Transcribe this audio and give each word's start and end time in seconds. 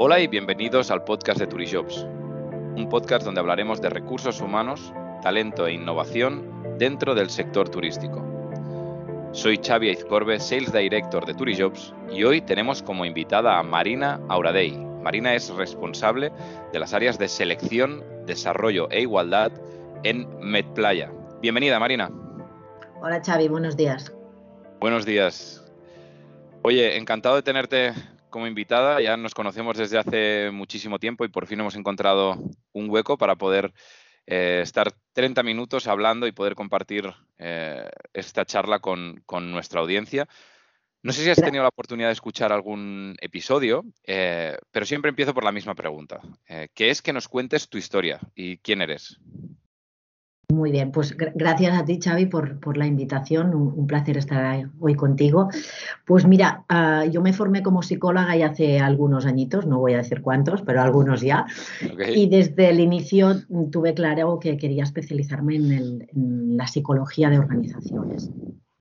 Hola 0.00 0.20
y 0.20 0.28
bienvenidos 0.28 0.92
al 0.92 1.02
podcast 1.02 1.40
de 1.40 1.48
Turijobs, 1.48 2.06
un 2.76 2.86
podcast 2.88 3.24
donde 3.24 3.40
hablaremos 3.40 3.80
de 3.80 3.90
recursos 3.90 4.40
humanos, 4.40 4.92
talento 5.22 5.66
e 5.66 5.72
innovación 5.72 6.78
dentro 6.78 7.16
del 7.16 7.28
sector 7.28 7.68
turístico. 7.68 8.24
Soy 9.32 9.58
Xavi 9.58 9.88
Aizcorbe, 9.88 10.38
Sales 10.38 10.72
Director 10.72 11.26
de 11.26 11.34
Turijobs 11.34 11.92
y 12.12 12.22
hoy 12.22 12.40
tenemos 12.40 12.80
como 12.80 13.04
invitada 13.04 13.58
a 13.58 13.64
Marina 13.64 14.20
Auradei. 14.28 14.70
Marina 15.02 15.34
es 15.34 15.48
responsable 15.50 16.30
de 16.72 16.78
las 16.78 16.94
áreas 16.94 17.18
de 17.18 17.26
selección, 17.26 18.04
desarrollo 18.24 18.88
e 18.92 19.00
igualdad 19.00 19.50
en 20.04 20.28
MedPlaya. 20.38 21.10
Bienvenida, 21.42 21.80
Marina. 21.80 22.08
Hola, 23.02 23.20
Xavi, 23.20 23.48
buenos 23.48 23.76
días. 23.76 24.14
Buenos 24.78 25.04
días. 25.04 25.68
Oye, 26.62 26.96
encantado 26.96 27.34
de 27.34 27.42
tenerte 27.42 27.94
como 28.28 28.46
invitada. 28.46 29.00
Ya 29.00 29.16
nos 29.16 29.34
conocemos 29.34 29.76
desde 29.76 29.98
hace 29.98 30.50
muchísimo 30.52 30.98
tiempo 30.98 31.24
y 31.24 31.28
por 31.28 31.46
fin 31.46 31.60
hemos 31.60 31.76
encontrado 31.76 32.36
un 32.72 32.90
hueco 32.90 33.18
para 33.18 33.36
poder 33.36 33.72
eh, 34.26 34.60
estar 34.62 34.92
30 35.14 35.42
minutos 35.42 35.86
hablando 35.86 36.26
y 36.26 36.32
poder 36.32 36.54
compartir 36.54 37.10
eh, 37.38 37.88
esta 38.12 38.44
charla 38.44 38.78
con, 38.78 39.24
nuestra 39.50 39.80
audiencia. 39.80 40.28
No 41.02 41.12
sé 41.12 41.24
si 41.24 41.30
has 41.30 41.40
tenido 41.40 41.62
la 41.62 41.70
oportunidad 41.70 42.08
de 42.08 42.12
escuchar 42.12 42.52
algún 42.52 43.16
episodio, 43.20 43.84
eh, 44.04 44.58
pero 44.70 44.84
siempre 44.84 45.08
empiezo 45.08 45.32
por 45.32 45.44
la 45.44 45.52
misma 45.52 45.74
pregunta, 45.74 46.20
que 46.74 46.90
es 46.90 47.00
que 47.00 47.12
nos 47.12 47.28
cuentes 47.28 47.68
tu 47.68 47.78
historia 47.78 48.20
y 48.34 48.58
quién 48.58 48.82
eres. 48.82 49.18
Muy 50.50 50.72
bien, 50.72 50.92
pues 50.92 51.14
gracias 51.14 51.78
a 51.78 51.84
ti, 51.84 52.00
Xavi, 52.02 52.24
por, 52.24 52.76
la 52.78 52.86
invitación. 52.86 53.54
Un, 53.54 53.86
placer 53.86 54.16
estar 54.16 54.70
hoy 54.80 54.94
contigo. 54.94 55.50
Pues 56.06 56.26
mira, 56.26 56.64
ah, 56.70 57.04
yo 57.04 57.20
me 57.20 57.34
formé 57.34 57.62
como 57.62 57.82
psicóloga 57.82 58.34
ya 58.34 58.46
hace 58.46 58.80
algunos 58.80 59.26
añitos, 59.26 59.66
no 59.66 59.78
voy 59.78 59.92
a 59.92 59.98
decir 59.98 60.22
cuántos, 60.22 60.62
pero 60.62 60.80
algunos 60.80 61.20
ya. 61.20 61.44
Y 62.14 62.30
desde 62.30 62.70
el 62.70 62.80
inicio 62.80 63.42
tuve 63.70 63.92
claro 63.92 64.38
que 64.40 64.56
quería 64.56 64.84
especializarme 64.84 65.56
en 65.56 66.56
la 66.56 66.66
psicología 66.66 67.28
de 67.28 67.38
organizaciones. 67.38 68.30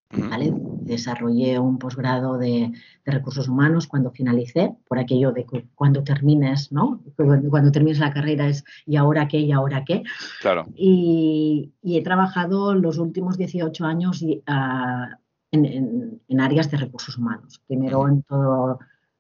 Desarrollé 0.10 1.60
un 1.60 1.78
posgrado 1.80 2.38
de, 2.38 2.72
recursos 3.06 3.50
humanos 3.50 3.88
cuando 3.88 4.12
finalicé, 4.12 4.74
por 4.88 5.00
aquello 5.00 5.32
de 5.32 5.46
cuando 5.76 6.04
termines, 6.04 6.72
¿no? 6.72 7.02
Cuando, 7.16 7.72
termines 7.72 8.00
la 8.00 8.14
carrera 8.14 8.48
es 8.48 8.64
¿y 8.86 8.96
ahora 8.96 9.28
qué? 9.28 9.40
¿y 9.40 9.52
ahora 9.52 9.84
qué? 9.86 10.04
Claro. 10.42 10.66
Y, 10.76 11.74
he 11.84 12.04
trabajado 12.04 12.74
los 12.74 12.98
últimos 13.00 13.38
18 13.38 13.86
años 13.86 14.24
ah, 14.48 15.18
en, 15.52 16.40
áreas 16.40 16.72
de 16.72 16.78
recursos 16.78 17.18
humanos. 17.18 17.62
Primero 17.68 18.08
en 18.08 18.24
todo, 18.24 18.80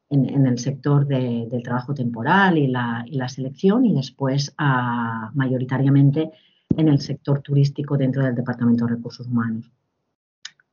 en, 0.09 0.45
el 0.45 0.57
sector 0.57 1.05
del 1.05 1.63
trabajo 1.63 1.93
temporal 1.93 2.57
y 2.57 2.67
la, 2.67 3.29
selección 3.29 3.85
y 3.85 3.93
después 3.93 4.53
ah, 4.57 5.31
mayoritariamente 5.33 6.31
en 6.77 6.87
el 6.87 7.01
sector 7.01 7.41
turístico 7.41 7.97
dentro 7.97 8.23
del 8.23 8.35
Departamento 8.35 8.85
de 8.85 8.95
Recursos 8.95 9.27
Humanos. 9.27 9.69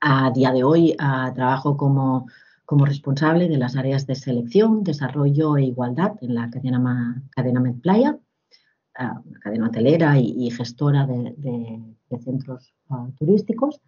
A 0.06 0.30
día 0.32 0.52
de 0.52 0.64
hoy 0.64 0.94
trabajo 1.34 1.78
como, 1.78 2.26
responsable 2.84 3.48
de 3.48 3.56
las 3.56 3.74
áreas 3.74 4.06
de 4.06 4.14
selección, 4.14 4.84
desarrollo 4.84 5.56
e 5.56 5.64
igualdad 5.64 6.12
en 6.20 6.34
la 6.34 6.50
cadena, 6.50 7.22
cadena 7.30 7.60
MedPlaya, 7.60 8.18
una 8.98 9.40
cadena 9.40 9.68
hotelera 9.68 10.18
y, 10.18 10.50
gestora 10.50 11.06
de, 11.06 12.20
centros 12.22 12.74
ah, 12.90 13.08
turísticos. 13.18 13.80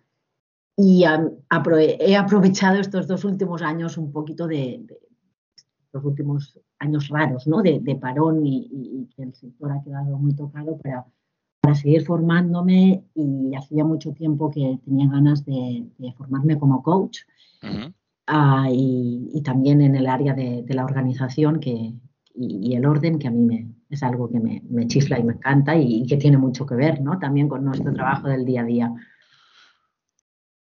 Y 0.74 1.04
he 1.04 2.16
aprovechado 2.16 2.80
estos 2.80 3.06
dos 3.06 3.22
últimos 3.26 3.60
años 3.60 3.98
un 3.98 4.10
poquito 4.10 4.46
de, 4.46 4.86
los 5.92 6.02
últimos 6.02 6.58
años 6.78 7.08
raros, 7.10 7.46
¿no? 7.46 7.60
De, 7.60 7.98
parón 8.00 8.40
y, 8.46 9.06
que 9.14 9.22
el 9.22 9.34
sector 9.34 9.70
ha 9.70 9.82
quedado 9.82 10.16
muy 10.16 10.34
tocado 10.34 10.78
para 10.78 11.04
para 11.66 11.74
seguir 11.74 12.04
formándome 12.04 13.02
y 13.12 13.52
hacía 13.56 13.82
mucho 13.82 14.12
tiempo 14.12 14.52
que 14.52 14.78
tenía 14.84 15.08
ganas 15.10 15.44
de, 15.44 15.84
formarme 16.16 16.56
como 16.60 16.80
coach 16.80 17.22
ah, 18.28 18.68
y, 18.70 19.42
también 19.44 19.80
en 19.80 19.96
el 19.96 20.06
área 20.06 20.32
de, 20.32 20.64
la 20.68 20.84
organización 20.84 21.58
que, 21.58 21.92
y, 22.36 22.76
el 22.76 22.86
orden 22.86 23.18
que 23.18 23.26
a 23.26 23.32
mí 23.32 23.40
me, 23.40 23.74
es 23.90 24.00
algo 24.04 24.30
que 24.30 24.38
me, 24.38 24.86
chifla 24.86 25.18
y 25.18 25.24
me 25.24 25.32
encanta 25.32 25.74
y, 25.76 26.06
que 26.06 26.16
tiene 26.16 26.38
mucho 26.38 26.64
que 26.66 26.76
ver 26.76 27.00
¿no? 27.00 27.18
también 27.18 27.48
con 27.48 27.64
nuestro 27.64 27.92
trabajo 27.92 28.28
del 28.28 28.44
día 28.44 28.60
a 28.60 28.64
día. 28.64 28.92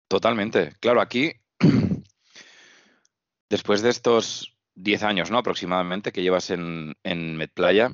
Totalmente. 0.07 0.71
Claro, 0.79 1.01
aquí, 1.01 1.33
después 3.49 3.81
de 3.81 3.89
estos 3.89 4.55
10 4.75 5.03
años 5.03 5.29
¿no? 5.29 5.39
aproximadamente 5.39 6.13
que 6.13 6.23
llevas 6.23 6.51
en, 6.51 6.93
en 7.03 7.35
MedPlaya, 7.35 7.91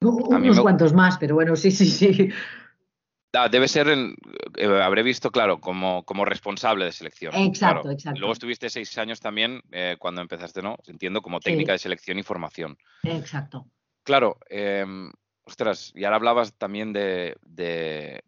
unos 0.00 0.60
cuantos 0.60 0.92
más, 0.92 1.18
pero 1.18 1.34
bueno, 1.34 1.56
sí, 1.56 1.70
sí, 1.70 1.86
sí. 1.86 2.30
Ah, 3.32 3.48
debe 3.48 3.68
ser, 3.68 3.86
eh, 3.88 4.82
habré 4.82 5.02
visto, 5.04 5.30
claro, 5.30 5.60
como, 5.60 6.04
como 6.04 6.24
responsable 6.24 6.84
de 6.84 6.92
selección. 6.92 7.32
Exacto, 7.34 7.90
exacto. 7.90 8.18
luego 8.18 8.32
estuviste 8.32 8.68
seis 8.70 8.96
años 8.98 9.20
también 9.20 9.62
eh, 9.70 9.96
cuando 10.00 10.20
empezaste, 10.20 10.62
¿no? 10.62 10.76
Entiendo, 10.86 11.22
como 11.22 11.38
técnica 11.38 11.72
de 11.72 11.78
selección 11.78 12.18
y 12.18 12.24
formación. 12.24 12.76
Exacto. 13.04 13.66
Claro, 14.02 14.38
em, 14.48 15.12
ostras, 15.44 15.92
y 15.94 16.04
ahora 16.04 16.16
hablabas 16.16 16.54
también 16.54 16.92
de, 16.92 17.36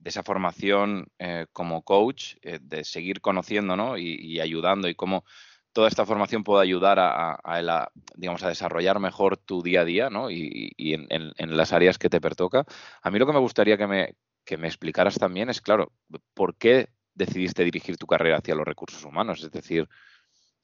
esa 0.04 0.22
formación 0.22 1.08
eh, 1.18 1.46
como 1.52 1.82
coach, 1.82 2.36
de 2.42 2.84
seguir 2.84 3.20
conociendo, 3.20 3.74
¿no? 3.74 3.98
Y, 3.98 4.14
y 4.20 4.38
ayudando 4.38 4.88
y 4.88 4.94
cómo 4.94 5.24
toda 5.72 5.88
esta 5.88 6.06
formación 6.06 6.44
puede 6.44 6.62
ayudar 6.62 6.98
a, 7.00 7.90
digamos, 8.14 8.42
a 8.42 8.48
desarrollar 8.48 9.00
mejor 9.00 9.36
tu 9.36 9.62
día 9.62 9.80
a 9.80 9.84
día 9.84 10.10
¿no? 10.10 10.30
y, 10.30 10.72
en, 10.78 11.56
las 11.56 11.72
áreas 11.72 11.98
que 11.98 12.10
te 12.10 12.20
pertoca. 12.20 12.64
A 13.02 13.10
mí 13.10 13.18
lo 13.18 13.26
que 13.26 13.32
me 13.32 13.38
gustaría 13.38 13.76
que 13.76 13.86
me, 13.86 14.14
que 14.44 14.58
me 14.58 14.68
explicaras 14.68 15.18
también 15.18 15.48
es, 15.48 15.60
claro, 15.60 15.92
¿por 16.34 16.56
qué 16.56 16.88
decidiste 17.14 17.64
dirigir 17.64 17.96
tu 17.96 18.06
carrera 18.06 18.38
hacia 18.38 18.54
los 18.54 18.66
recursos 18.66 19.04
humanos? 19.04 19.42
Es 19.42 19.50
decir, 19.50 19.88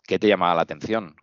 ¿qué 0.06 0.18
te 0.18 0.28
llamaba 0.28 0.54
la 0.54 0.62
atención? 0.62 1.14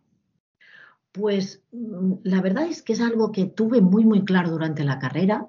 Pues 1.11 1.63
mm, 1.71 2.13
la 2.23 2.41
verdad 2.41 2.65
es 2.65 2.81
que 2.81 2.93
es 2.93 3.01
algo 3.01 3.31
que 3.31 3.45
tuve 3.45 3.81
muy, 3.81 4.05
muy 4.05 4.25
claro 4.25 4.49
durante 4.49 4.83
la 4.83 4.99
carrera. 4.99 5.47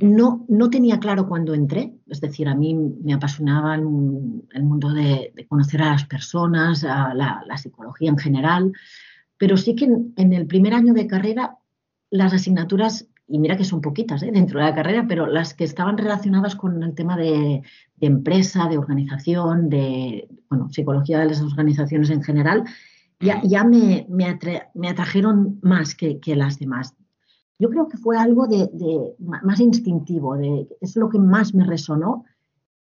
No, 0.00 0.44
no 0.48 0.70
tenía 0.70 0.98
claro 0.98 1.28
cuando 1.28 1.54
entré, 1.54 1.94
es 2.08 2.20
decir, 2.20 2.48
a 2.48 2.54
mí 2.54 2.74
me 2.74 3.14
apasionaba 3.14 3.76
el, 3.76 3.84
mundo 3.84 4.92
de, 4.92 5.32
conocer 5.48 5.82
a 5.82 5.92
las 5.92 6.04
personas, 6.04 6.82
a 6.82 7.14
la, 7.14 7.56
psicología 7.56 8.10
en 8.10 8.18
general, 8.18 8.72
pero 9.36 9.56
sí 9.56 9.76
que 9.76 9.84
en, 9.84 10.32
el 10.32 10.46
primer 10.46 10.74
año 10.74 10.94
de 10.94 11.06
carrera 11.06 11.58
las 12.10 12.32
asignaturas, 12.32 13.06
y 13.28 13.38
mira 13.38 13.56
que 13.56 13.64
son 13.64 13.80
poquitas 13.80 14.22
¿eh? 14.24 14.30
dentro 14.32 14.58
de 14.58 14.66
la 14.66 14.74
carrera, 14.74 15.06
pero 15.08 15.26
las 15.26 15.54
que 15.54 15.64
estaban 15.64 15.96
relacionadas 15.96 16.56
con 16.56 16.82
el 16.82 16.94
tema 16.94 17.16
de, 17.16 17.62
empresa, 18.00 18.66
de 18.66 18.78
organización, 18.78 19.68
de 19.68 20.28
bueno, 20.50 20.70
psicología 20.70 21.20
de 21.20 21.26
las 21.26 21.40
organizaciones 21.40 22.10
en 22.10 22.24
general, 22.24 22.64
ya, 23.20 23.40
ya 23.44 23.62
me, 23.62 24.06
me, 24.08 24.88
atrajeron 24.88 25.60
más 25.62 25.94
que, 25.94 26.18
que 26.18 26.34
las 26.34 26.58
demás 26.58 26.96
yo 27.58 27.68
creo 27.70 27.88
que 27.88 27.96
fue 27.96 28.16
algo 28.16 28.46
de, 28.46 28.68
más 29.18 29.60
instintivo, 29.60 30.36
de, 30.36 30.68
es 30.80 30.96
lo 30.96 31.08
que 31.08 31.18
más 31.18 31.54
me 31.54 31.64
resonó. 31.66 32.24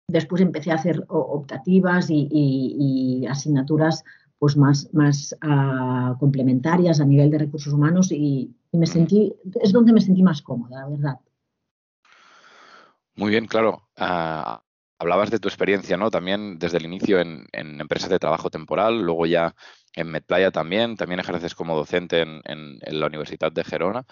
Después 0.07 0.41
empecé 0.41 0.71
a 0.71 0.75
hacer 0.75 1.05
optativas 1.07 2.07
y, 2.09 3.25
asignaturas 3.29 4.03
pues 4.37 4.55
más, 4.55 4.89
más 4.93 5.35
ah, 5.41 6.15
complementarias 6.19 7.01
a 7.01 7.05
nivel 7.05 7.29
de 7.29 7.39
recursos 7.39 7.73
humanos 7.73 8.11
y, 8.11 8.53
me 8.71 8.85
sentí, 8.85 9.33
es 9.61 9.71
donde 9.71 9.93
me 9.93 10.01
sentí 10.01 10.21
más 10.21 10.43
cómoda, 10.43 10.81
la 10.81 10.89
verdad. 10.89 11.19
Muy 13.15 13.31
bien, 13.31 13.47
claro. 13.47 13.89
Ah, 13.97 14.61
hablabas 14.99 15.31
de 15.31 15.39
tu 15.39 15.47
experiencia, 15.47 15.97
¿no? 15.97 16.11
También 16.11 16.59
desde 16.59 16.77
el 16.77 16.85
inicio 16.85 17.19
en, 17.19 17.47
empresas 17.51 18.09
de 18.09 18.19
trabajo 18.19 18.49
temporal, 18.49 19.01
luego 19.01 19.25
ya 19.25 19.55
en 19.95 20.11
MedPlaya 20.11 20.51
también, 20.51 20.97
también 20.97 21.19
ejerces 21.19 21.55
como 21.55 21.75
docente 21.75 22.21
en, 22.21 22.41
en 22.45 22.99
la 22.99 23.07
Universidad 23.07 23.51
de 23.51 23.63
Gerona. 23.63 24.05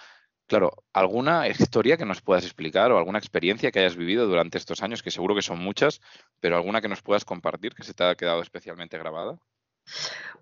Claro, 0.48 0.72
¿alguna 0.94 1.46
historia 1.50 1.98
que 1.98 2.06
nos 2.06 2.22
puedas 2.22 2.46
explicar 2.46 2.92
o 2.92 2.98
alguna 2.98 3.20
experiencia 3.20 3.70
que 3.70 3.80
hayas 3.80 3.98
vivido 3.98 4.28
durante 4.28 4.58
estos 4.58 4.82
años, 4.82 5.04
que 5.04 5.12
seguro 5.12 5.36
que 5.36 5.42
son 5.42 5.60
muchas, 5.60 6.02
pero 6.40 6.56
alguna 6.56 6.80
que 6.80 6.88
nos 6.88 7.02
puedas 7.02 7.26
compartir 7.26 7.74
que 7.76 7.84
se 7.84 7.94
te 7.94 8.06
ha 8.06 8.16
quedado 8.16 8.42
especialmente 8.42 8.98
grabada? 8.98 9.38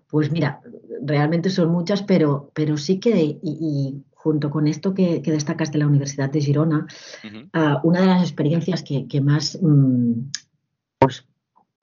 Pues 0.08 0.30
mira, 0.30 0.60
realmente 1.02 1.50
son 1.50 1.70
muchas, 1.70 2.02
pero, 2.02 2.52
pero 2.54 2.76
sí 2.76 3.00
que, 3.00 3.38
y, 3.42 4.04
junto 4.14 4.50
con 4.50 4.68
esto 4.68 4.94
que, 4.94 5.20
destacas 5.20 5.72
de 5.72 5.78
la 5.78 5.86
Universidad 5.88 6.30
de 6.30 6.40
Girona, 6.40 6.86
ah, 7.52 7.80
una 7.82 8.00
de 8.00 8.06
las 8.06 8.22
experiencias 8.22 8.84
que, 8.84 9.20
más, 9.20 9.58
mm, 9.60 10.30
pues, 10.98 11.26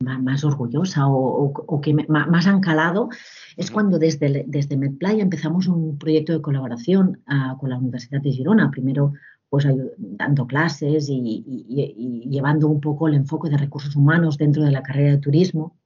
más, 0.04 0.44
orgullosa 0.44 1.08
o, 1.08 1.82
que 1.82 1.94
más 1.94 2.48
han 2.48 2.62
calado 2.62 3.10
es 3.58 3.72
cuando 3.72 4.00
desde, 4.00 4.46
desde 4.48 4.78
MedPlaya 4.78 5.24
empezamos 5.24 5.68
un 5.68 5.98
proyecto 5.98 6.34
de 6.34 6.42
colaboración 6.42 7.22
ah, 7.28 7.58
con 7.60 7.70
la 7.70 7.78
Universidad 7.78 8.22
de 8.22 8.32
Girona, 8.32 8.72
primero 8.72 9.14
pues 9.54 9.68
dando 9.98 10.48
clases 10.48 11.10
y, 11.10 12.26
llevando 12.28 12.68
un 12.68 12.82
poco 12.82 13.08
el 13.08 13.14
enfoque 13.14 13.52
de 13.52 13.58
recursos 13.58 13.96
humanos 13.96 14.36
dentro 14.40 14.64
de 14.64 14.72
la 14.72 14.82
carrera 14.82 15.12
de 15.12 15.20
turismo. 15.20 15.78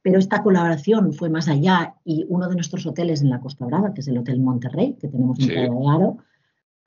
pero 0.00 0.18
esta 0.18 0.42
colaboración 0.42 1.12
fue 1.12 1.28
más 1.28 1.48
allá 1.48 1.96
y 2.06 2.24
uno 2.26 2.48
de 2.48 2.54
nuestros 2.54 2.86
hoteles 2.86 3.20
en 3.20 3.28
la 3.28 3.40
Costa 3.40 3.66
Brava, 3.66 3.92
que 3.92 4.00
es 4.00 4.08
el 4.08 4.16
Hotel 4.16 4.40
Monterrey, 4.40 4.96
que 4.98 5.08
tenemos 5.08 5.38
en 5.40 5.48
Playa 5.48 5.70
de 5.70 5.88
Aro, 5.90 6.16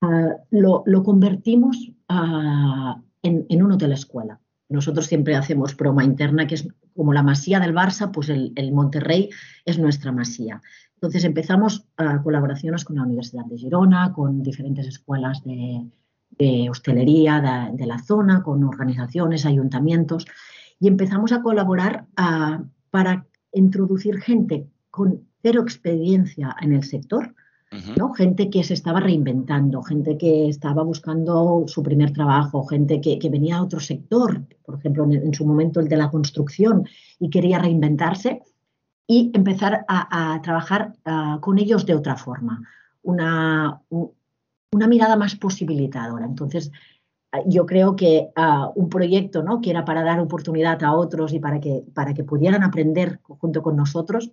ah, 0.01 0.37
lo, 0.49 1.03
convertimos 1.03 1.91
ah, 2.09 2.99
en, 3.21 3.63
un 3.63 3.71
hotel 3.71 3.91
escuela. 3.91 4.39
Nosotros 4.69 5.05
siempre 5.05 5.35
hacemos 5.35 5.75
broma 5.75 6.03
interna, 6.03 6.45
que 6.45 6.55
es 6.55 6.67
como 6.95 7.13
la 7.13 7.23
masía 7.23 7.59
del 7.59 7.73
Barça, 7.73 8.11
pues 8.11 8.29
el, 8.29 8.71
Monterrey 8.71 9.29
es 9.65 9.79
nuestra 9.79 10.11
masía. 10.11 10.61
Entonces 10.95 11.23
empezamos 11.23 11.85
a 11.95 12.21
colaboraciones 12.21 12.83
con 12.83 12.97
la 12.97 13.03
Universidad 13.03 13.45
de 13.45 13.57
Girona, 13.57 14.13
con 14.13 14.41
diferentes 14.41 14.87
escuelas 14.87 15.43
de, 15.43 16.69
hostelería 16.69 17.71
de, 17.73 17.85
la 17.85 17.99
zona, 17.99 18.43
con 18.43 18.63
organizaciones, 18.63 19.45
ayuntamientos, 19.45 20.25
y 20.79 20.87
empezamos 20.87 21.31
a 21.31 21.41
colaborar 21.41 22.05
para 22.89 23.25
introducir 23.53 24.19
gente 24.19 24.67
con 24.89 25.27
cero 25.41 25.61
experiencia 25.61 26.55
en 26.61 26.73
el 26.73 26.83
sector, 26.83 27.35
¿no? 27.97 28.13
Gente 28.13 28.49
que 28.49 28.63
se 28.63 28.73
estaba 28.73 28.99
reinventando, 28.99 29.83
gente 29.83 30.17
que 30.17 30.47
estaba 30.47 30.83
buscando 30.83 31.65
su 31.67 31.83
primer 31.83 32.13
trabajo, 32.13 32.65
gente 32.65 33.01
que, 33.01 33.19
venía 33.29 33.57
a 33.57 33.63
otro 33.63 33.79
sector, 33.79 34.41
por 34.65 34.75
ejemplo, 34.75 35.03
en, 35.03 35.33
su 35.33 35.45
momento 35.45 35.79
el 35.79 35.89
de 35.89 35.97
la 35.97 36.09
construcción, 36.09 36.87
y 37.19 37.29
quería 37.29 37.59
reinventarse 37.59 38.41
y 39.05 39.31
empezar 39.33 39.85
a, 39.87 40.39
trabajar 40.41 40.93
ah, 41.05 41.39
con 41.41 41.59
ellos 41.59 41.85
de 41.85 41.95
otra 41.95 42.15
forma, 42.15 42.61
una, 43.03 43.81
una 44.71 44.87
mirada 44.87 45.15
más 45.15 45.35
posibilitadora. 45.35 46.25
Entonces, 46.25 46.71
ah, 47.33 47.41
yo 47.45 47.65
creo 47.65 47.95
que 47.97 48.29
ah, 48.35 48.71
un 48.75 48.87
proyecto 48.89 49.43
¿no? 49.43 49.59
que 49.59 49.71
era 49.71 49.83
para 49.83 50.03
dar 50.03 50.19
oportunidad 50.21 50.81
a 50.83 50.93
otros 50.93 51.33
y 51.33 51.39
para 51.39 51.59
que, 51.59 51.83
para 51.93 52.13
que 52.13 52.23
pudieran 52.23 52.63
aprender 52.63 53.19
junto 53.23 53.61
con 53.61 53.75
nosotros, 53.75 54.31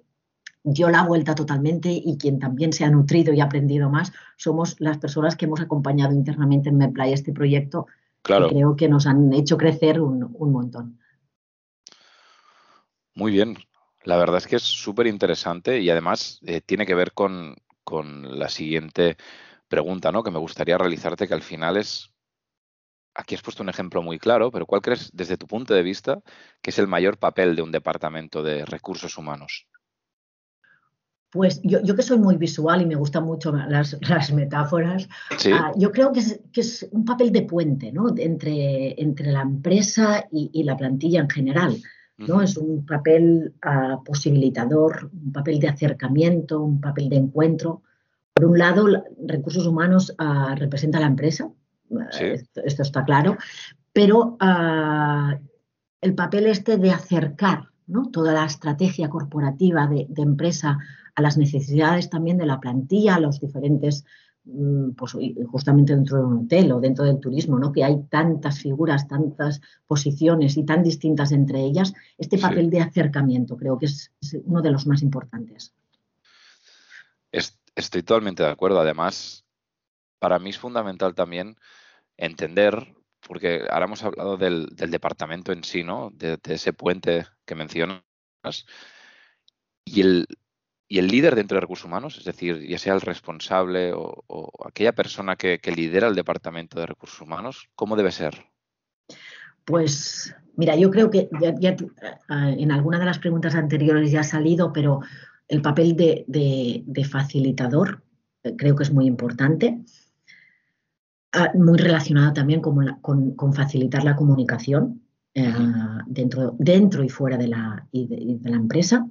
dio 0.65 0.89
la 0.89 1.05
vuelta 1.05 1.35
totalmente 1.35 1.91
y 1.91 2.17
quien 2.17 2.39
también 2.39 2.73
se 2.73 2.85
ha 2.85 2.91
nutrido 2.91 3.33
y 3.35 3.41
aprendido 3.41 3.91
más 3.91 4.13
somos 4.37 4.81
las 4.81 4.99
personas 4.99 5.37
que 5.37 5.45
hemos 5.45 5.61
acompañado 5.61 6.15
internamente 6.15 6.71
en 6.71 6.79
MedPlay 6.79 7.13
este 7.13 7.33
proyecto. 7.33 7.87
Claro. 8.23 8.49
Que 8.49 8.55
creo 8.55 8.75
que 8.75 8.89
nos 8.89 9.07
han 9.07 9.33
hecho 9.35 9.59
crecer 9.59 10.01
un, 10.01 10.33
montón. 10.39 10.99
Muy 13.15 13.31
bien. 13.31 13.59
La 14.05 14.17
verdad 14.17 14.39
es 14.39 14.47
que 14.47 14.57
es 14.57 14.63
súper 14.63 15.07
interesante 15.07 15.81
y 15.81 15.91
además 15.91 16.41
eh, 16.47 16.63
tiene 16.63 16.87
que 16.87 16.95
ver 16.95 17.13
con, 17.13 17.55
con 17.85 18.39
la 18.39 18.49
siguiente 18.49 19.19
pregunta, 19.69 20.11
¿no? 20.11 20.23
Que 20.23 20.31
me 20.31 20.39
gustaría 20.39 20.79
realizarte, 20.79 21.29
que 21.29 21.35
al 21.35 21.43
final 21.43 21.77
es. 21.77 22.11
Aquí 23.17 23.35
has 23.37 23.43
puesto 23.43 23.63
un 23.63 23.69
ejemplo 23.69 24.03
muy 24.03 24.19
claro, 24.19 24.51
pero 24.51 24.67
¿cuál 24.67 24.81
crees, 24.81 25.11
desde 25.13 25.37
tu 25.37 25.47
punto 25.47 25.73
de 25.73 25.85
vista, 25.85 26.21
que 26.61 26.71
es 26.71 26.79
el 26.81 26.89
mayor 26.89 27.17
papel 27.17 27.55
de 27.55 27.63
un 27.63 27.71
departamento 27.71 28.43
de 28.43 28.65
recursos 28.65 29.17
humanos? 29.17 29.69
Pues 31.35 31.61
yo, 31.65 31.97
que 31.97 32.03
soy 32.03 32.19
muy 32.21 32.37
visual 32.37 32.81
y 32.81 32.87
me 32.87 32.95
gustan 32.95 33.25
mucho 33.25 33.51
las, 33.51 34.33
metáforas, 34.33 35.09
ah, 35.53 35.73
yo 35.77 35.91
creo 35.91 36.13
que 36.13 36.21
es, 36.21 36.89
un 36.93 37.05
papel 37.05 37.33
de 37.33 37.43
puente 37.43 37.91
¿no? 37.91 38.07
entre, 38.17 38.95
entre 39.03 39.33
la 39.33 39.43
empresa 39.43 40.29
y, 40.31 40.63
la 40.63 40.77
plantilla 40.77 41.23
en 41.23 41.29
general. 41.29 41.77
¿no? 42.19 42.41
Es 42.41 42.57
un 42.57 42.87
papel 42.87 43.53
ah, 43.63 43.99
posibilitador, 44.05 45.11
un 45.13 45.33
papel 45.33 45.59
de 45.59 45.67
acercamiento, 45.67 46.63
un 46.63 46.81
papel 46.81 47.09
de 47.09 47.17
encuentro. 47.17 47.83
Por 48.33 48.45
un 48.45 48.57
lado, 48.57 48.87
recursos 49.27 49.67
humanos 49.67 50.15
ah, 50.19 50.55
representa 50.57 50.99
a 50.99 51.01
la 51.01 51.09
empresa, 51.09 51.51
esto, 52.13 52.83
está 52.83 53.05
claro, 53.05 53.37
pero 53.93 54.37
el 56.01 56.15
papel 56.15 56.47
este 56.47 56.77
de 56.77 56.93
acercar 56.93 57.71
¿no? 57.89 58.09
toda 58.13 58.33
la 58.33 58.45
estrategia 58.45 59.09
corporativa 59.09 59.89
de, 59.89 60.07
de 60.09 60.23
empresa 60.23 60.79
a 61.15 61.23
las 61.23 61.39
necesidades 61.39 62.11
también 62.11 62.39
de 62.39 62.47
la 62.47 62.61
plantilla, 62.61 63.15
a 63.15 63.21
los 63.21 63.41
diferentes, 63.41 64.05
mm, 64.45 64.91
pues 64.91 65.17
justamente 65.51 65.95
dentro 65.95 66.19
de 66.19 66.25
un 66.25 66.45
hotel 66.45 66.73
o 66.73 66.81
dentro 66.81 67.05
del 67.05 67.21
turismo, 67.21 67.59
¿no? 67.59 67.73
que 67.73 67.85
hay 67.85 68.03
tantas 68.11 68.59
figuras, 68.59 69.07
tantas 69.07 69.61
posiciones 69.87 70.57
y 70.57 70.65
tan 70.65 70.83
distintas 70.83 71.33
entre 71.33 71.61
ellas, 71.61 71.95
este 72.19 72.39
papel 72.39 72.71
de 72.71 72.81
acercamiento 72.81 73.57
creo 73.57 73.79
que 73.79 73.87
es, 73.87 74.11
uno 74.45 74.61
de 74.61 74.71
los 74.71 74.87
más 74.87 75.03
importantes. 75.03 75.75
Estoy 77.77 78.05
totalmente 78.05 78.45
de 78.45 78.51
acuerdo. 78.51 78.79
Además, 78.79 79.45
para 80.21 80.39
mí 80.39 80.51
es 80.51 80.59
fundamental 80.59 81.13
también 81.15 81.57
entender, 82.17 82.95
porque 83.27 83.67
ahora 83.69 83.87
hemos 83.87 84.05
hablado 84.05 84.37
del, 84.37 84.69
departamento 84.77 85.51
en 85.51 85.65
sí, 85.65 85.83
¿no? 85.83 86.11
De, 86.15 86.37
de, 86.37 86.55
ese 86.55 86.73
puente 86.73 87.27
que 87.45 87.57
mencionas. 87.57 88.05
Y 89.85 90.03
el, 90.03 90.27
y 90.95 90.99
el 91.01 91.09
líder 91.09 91.35
dentro 91.35 91.57
de 91.57 91.63
recursos 91.63 91.87
humanos, 91.87 92.19
es 92.19 92.25
decir, 92.25 92.65
ya 92.69 92.79
sea 92.79 92.95
el 92.95 93.01
responsable 93.01 93.93
o, 93.93 94.53
aquella 94.65 94.93
persona 94.93 95.35
que, 95.35 95.59
lidera 95.75 96.07
el 96.07 96.15
departamento 96.15 96.79
de 96.79 96.87
recursos 96.87 97.21
humanos, 97.21 97.69
¿cómo 97.75 97.97
debe 97.97 98.13
ser? 98.13 98.47
Pues 99.65 100.37
mira, 100.55 100.77
yo 100.77 100.93
creo 100.93 101.11
que 101.11 101.29
ya, 101.59 101.75
en 102.29 102.71
alguna 102.71 103.01
de 103.01 103.07
las 103.07 103.19
preguntas 103.19 103.57
anteriores 103.57 104.13
ya 104.13 104.21
ha 104.21 104.23
salido, 104.23 104.73
pero 104.73 105.01
el 105.49 105.63
papel 105.63 105.97
de, 105.97 107.07
facilitador 107.11 108.05
eh, 108.45 108.55
creo 108.57 108.77
que 108.77 108.85
es 108.85 108.93
muy 108.93 109.07
importante, 109.07 109.81
ah, 111.33 111.51
muy 111.55 111.79
relacionado 111.79 112.35
también 112.35 112.61
con, 112.61 113.53
facilitar 113.53 114.05
la 114.05 114.15
comunicación 114.15 115.03
eh, 115.35 115.53
dentro, 116.07 116.55
dentro 116.57 117.03
y 117.03 117.09
fuera 117.09 117.37
de 117.37 117.49
la, 117.49 117.85
de 117.91 118.39
la 118.45 118.57
empresa 118.59 119.09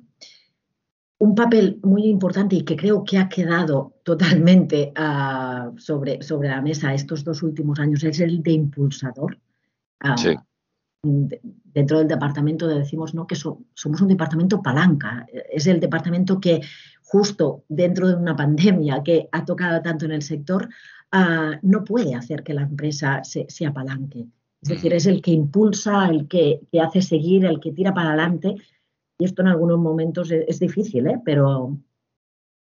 un 1.24 1.36
papel 1.36 1.80
muy 1.84 2.08
importante 2.08 2.58
y 2.58 2.64
que 2.64 2.76
creo 2.76 3.06
que 3.06 3.18
ha 3.18 3.30
quedado 3.30 3.94
totalmente 4.04 4.92
ah, 4.98 5.72
sobre, 5.78 6.22
sobre 6.22 6.50
la 6.50 6.62
mesa 6.62 6.94
estos 6.94 7.24
dos 7.24 7.44
últimos 7.44 7.80
años 7.80 8.04
es 8.04 8.20
el 8.20 8.44
de 8.44 8.52
impulsador. 8.52 9.40
Ah, 10.02 10.16
dentro 11.02 12.00
del 12.00 12.10
departamento 12.10 12.68
decimos 12.68 13.14
¿no? 13.14 13.26
que 13.26 13.36
somos 13.36 14.02
un 14.02 14.10
departamento 14.10 14.62
palanca. 14.62 15.26
Es 15.50 15.66
el 15.68 15.80
departamento 15.80 16.42
que 16.42 16.60
justo 17.02 17.64
dentro 17.70 18.10
de 18.10 18.16
una 18.16 18.36
pandemia 18.36 19.02
que 19.02 19.30
ha 19.32 19.46
tocado 19.46 19.82
tanto 19.82 20.04
en 20.04 20.12
el 20.12 20.24
sector, 20.24 20.68
ah, 21.14 21.58
no 21.62 21.86
puede 21.86 22.16
hacer 22.16 22.44
que 22.44 22.54
la 22.54 22.64
empresa 22.64 23.22
se, 23.24 23.66
apalanque. 23.66 24.26
Es 24.62 24.68
decir, 24.68 24.94
es 24.94 25.06
el 25.06 25.22
que 25.22 25.32
impulsa, 25.32 26.10
el 26.10 26.28
que, 26.28 26.60
que 26.70 26.82
hace 26.82 27.02
seguir, 27.02 27.46
el 27.46 27.62
que 27.62 27.72
tira 27.72 27.94
para 27.94 28.10
adelante 28.10 28.58
y 29.18 29.26
esto 29.26 29.42
en 29.42 29.50
algunos 29.50 29.80
momentos 29.80 30.32
es, 30.32 30.60
difícil, 30.60 31.08
¿eh? 31.08 31.22
pero, 31.24 31.78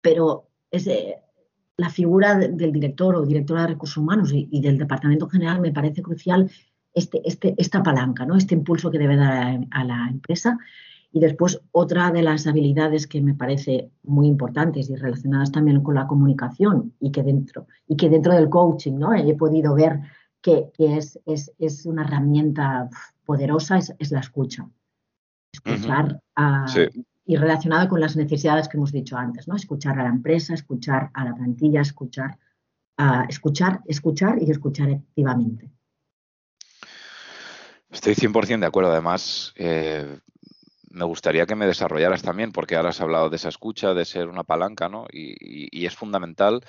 pero 0.02 0.50
eh, 0.72 1.16
la 1.78 1.90
figura 1.90 2.36
del 2.38 2.72
director 2.72 3.16
o 3.16 3.26
directora 3.26 3.62
de 3.62 3.68
recursos 3.70 3.98
humanos 3.98 4.32
y, 4.34 4.62
del 4.62 4.78
departamento 4.78 5.28
general 5.28 5.60
me 5.60 5.72
parece 5.72 6.02
crucial 6.02 6.50
este, 6.94 7.22
este, 7.26 7.56
esta 7.58 7.84
palanca, 7.84 8.26
¿no? 8.26 8.36
este 8.36 8.56
impulso 8.56 8.90
que 8.90 9.00
debe 9.00 9.18
dar 9.18 9.60
a, 9.72 9.84
la 9.84 10.08
empresa. 10.10 10.58
Y 11.12 11.20
después 11.20 11.62
otra 11.72 12.12
de 12.12 12.22
las 12.22 12.46
habilidades 12.46 13.08
que 13.08 13.22
me 13.22 13.34
parece 13.34 13.90
muy 14.04 14.28
importantes 14.28 14.90
y 14.90 14.96
relacionadas 14.96 15.52
también 15.52 15.82
con 15.82 15.96
la 15.96 16.08
comunicación 16.08 16.94
y 17.00 17.12
que 17.12 17.24
dentro, 17.24 17.68
y 17.88 17.96
que 17.96 18.10
dentro 18.10 18.34
del 18.34 18.50
coaching 18.50 18.98
¿no? 18.98 19.14
he 19.14 19.34
podido 19.34 19.76
ver 19.76 20.02
que, 20.42 20.72
es, 20.78 21.20
es, 21.26 21.54
es, 21.58 21.86
una 21.86 22.04
herramienta 22.04 22.90
poderosa, 23.26 23.78
es, 23.78 23.96
es 23.98 24.12
la 24.12 24.20
escucha 24.20 24.70
escuchar 25.56 26.20
y 27.26 27.36
relacionado 27.38 27.90
con 27.90 28.00
las 28.00 28.16
necesidades 28.16 28.68
que 28.68 28.78
hemos 28.78 28.92
dicho 28.92 29.18
antes, 29.18 29.48
¿no? 29.48 29.56
Escuchar 29.56 30.00
a 30.00 30.04
la 30.04 30.10
empresa, 30.10 30.54
escuchar 30.54 31.10
a 31.14 31.26
la 31.26 31.36
plantilla, 31.36 31.82
escuchar, 31.82 32.38
escuchar, 33.28 33.82
escuchar 33.88 34.38
y 34.42 34.52
escuchar 34.52 34.92
activamente. 34.92 35.72
Estoy 37.90 38.14
100% 38.14 38.60
de 38.60 38.66
acuerdo. 38.66 38.92
Además, 38.92 39.54
eh, 39.56 40.20
me 40.92 41.06
gustaría 41.06 41.46
que 41.46 41.56
me 41.56 41.66
desarrollaras 41.66 42.22
también, 42.22 42.52
porque 42.52 42.76
ahora 42.76 42.90
has 42.90 43.02
hablado 43.02 43.30
de 43.30 43.38
esa 43.38 43.50
escucha, 43.50 43.94
de 43.94 44.06
ser 44.06 44.28
una 44.28 44.44
palanca, 44.44 44.90
¿no? 44.90 45.08
y 45.12 45.86
es 45.86 45.96
fundamental 45.96 46.62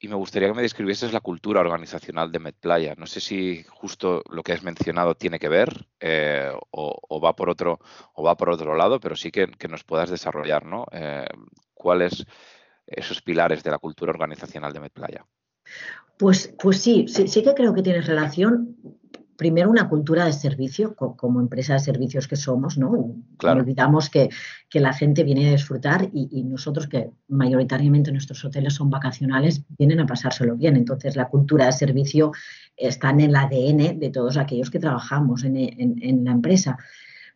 y 0.00 0.08
me 0.08 0.16
gustaría 0.16 0.48
que 0.48 0.54
me 0.54 0.62
describieses 0.62 1.12
la 1.12 1.20
cultura 1.20 1.60
organizacional 1.60 2.30
de 2.30 2.38
MedPlaya. 2.38 2.94
No 2.96 3.06
sé 3.06 3.20
si 3.20 3.64
justo 3.68 4.22
lo 4.30 4.42
que 4.42 4.52
has 4.52 4.62
mencionado 4.62 5.14
tiene 5.14 5.38
que 5.38 5.48
ver 5.48 5.86
eh, 6.00 6.52
o, 6.70 7.20
va 7.20 7.34
por 7.34 7.48
otro, 7.48 7.80
o 8.14 8.22
va 8.22 8.36
por 8.36 8.50
otro 8.50 8.76
lado, 8.76 9.00
pero 9.00 9.16
sí 9.16 9.30
que, 9.30 9.48
nos 9.68 9.84
puedas 9.84 10.10
desarrollar, 10.10 10.66
¿no? 10.66 10.86
Eh, 10.92 11.24
¿Cuáles 11.72 12.26
esos 12.86 13.22
pilares 13.22 13.62
de 13.62 13.70
la 13.70 13.78
cultura 13.78 14.10
organizacional 14.10 14.72
de 14.72 14.80
MedPlaya? 14.80 15.26
Pues, 16.18 16.54
pues 16.60 16.80
sí, 16.80 17.06
sí, 17.08 17.28
sí 17.28 17.42
que 17.42 17.54
creo 17.54 17.74
que 17.74 17.82
tiene 17.82 18.02
relación 18.02 18.76
primero 19.36 19.70
una 19.70 19.88
cultura 19.88 20.26
de 20.26 20.32
servicio, 20.32 20.94
como 20.94 21.40
empresa 21.40 21.74
de 21.74 21.80
servicios 21.80 22.28
que 22.28 22.36
somos, 22.36 22.78
¿no? 22.78 23.16
Claro. 23.36 23.60
olvidamos 23.60 24.10
que, 24.10 24.30
la 24.72 24.92
gente 24.92 25.22
viene 25.22 25.48
a 25.48 25.52
disfrutar 25.52 26.10
y, 26.12 26.42
nosotros 26.42 26.88
que 26.88 27.10
mayoritariamente 27.28 28.10
nuestros 28.10 28.44
hoteles 28.44 28.74
son 28.74 28.90
vacacionales, 28.90 29.62
vienen 29.78 30.00
a 30.00 30.06
pasárselo 30.06 30.56
bien. 30.56 30.76
Entonces 30.76 31.14
la 31.14 31.28
cultura 31.28 31.66
de 31.66 31.72
servicio 31.72 32.32
está 32.76 33.10
en 33.10 33.20
el 33.20 33.36
ADN 33.36 34.00
de 34.00 34.10
todos 34.12 34.36
aquellos 34.36 34.70
que 34.70 34.80
trabajamos 34.80 35.44
en, 35.44 36.24
la 36.24 36.32
empresa. 36.32 36.76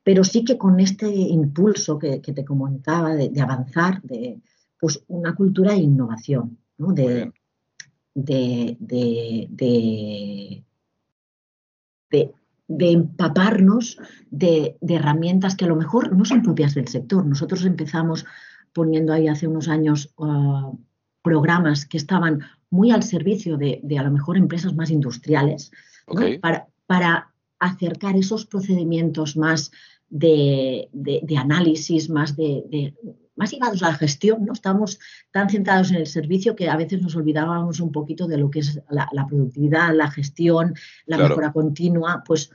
pero 0.02 0.24
sí 0.24 0.44
que 0.44 0.58
con 0.58 0.80
este 0.80 1.08
impulso 1.08 1.98
que, 1.98 2.18
te 2.20 2.44
comentaba 2.44 3.14
de, 3.14 3.40
avanzar, 3.40 4.02
de 4.02 4.40
pues 4.80 5.02
una 5.08 5.34
cultura 5.34 5.72
de 5.72 5.78
innovación, 5.78 6.58
¿no? 6.78 6.92
de, 6.92 7.32
de, 8.14 8.76
de, 8.80 10.64
de, 12.10 12.32
empaparnos 12.68 13.98
de, 14.30 14.76
herramientas 14.88 15.56
que 15.56 15.64
a 15.64 15.68
lo 15.68 15.76
mejor 15.76 16.16
no 16.16 16.24
son 16.24 16.42
propias 16.42 16.74
del 16.74 16.88
sector. 16.88 17.24
Nosotros 17.24 17.64
empezamos 17.64 18.26
poniendo 18.72 19.12
ahí 19.12 19.28
hace 19.28 19.46
unos 19.46 19.68
años 19.68 20.14
ah, 20.18 20.72
programas 21.22 21.86
que 21.86 21.96
estaban 21.96 22.40
muy 22.70 22.90
al 22.90 23.02
servicio 23.02 23.56
de, 23.56 23.80
a 23.98 24.02
lo 24.02 24.10
mejor 24.10 24.36
empresas 24.36 24.74
más 24.74 24.90
industriales, 24.90 25.70
para, 26.40 26.68
para, 26.86 27.32
acercar 27.60 28.14
esos 28.14 28.46
procedimientos 28.46 29.36
más 29.36 29.72
de, 30.10 30.88
análisis, 31.36 32.08
más 32.08 32.36
de, 32.36 32.94
más 33.38 33.52
llevados 33.52 33.82
a 33.82 33.90
la 33.90 33.94
gestión, 33.94 34.44
¿no? 34.44 34.52
Estamos 34.52 34.98
tan 35.30 35.48
centrados 35.48 35.90
en 35.90 35.96
el 35.96 36.06
servicio 36.06 36.56
que 36.56 36.68
a 36.68 36.76
veces 36.76 37.00
nos 37.00 37.14
olvidábamos 37.14 37.80
un 37.80 37.92
poquito 37.92 38.26
de 38.26 38.36
lo 38.36 38.50
que 38.50 38.58
es 38.58 38.80
la, 38.90 39.26
productividad, 39.26 39.94
la 39.94 40.10
gestión, 40.10 40.74
la 41.06 41.18
mejora 41.18 41.52
continua, 41.52 42.22
pues 42.26 42.50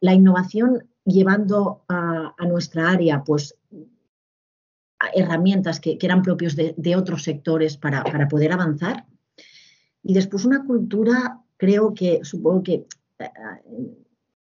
la 0.00 0.12
innovación 0.12 0.84
llevando 1.04 1.84
a, 1.88 2.34
nuestra 2.48 2.90
área, 2.90 3.22
pues 3.22 3.56
herramientas 5.14 5.78
que, 5.78 5.96
eran 6.00 6.22
propios 6.22 6.56
de, 6.56 6.96
otros 6.96 7.22
sectores 7.22 7.76
para, 7.76 8.02
poder 8.28 8.52
avanzar. 8.52 9.06
Y 10.02 10.12
después 10.12 10.44
una 10.44 10.64
cultura, 10.64 11.40
creo 11.56 11.94
que, 11.94 12.20
supongo 12.24 12.64
que 12.64 12.86
eh, 13.20 13.30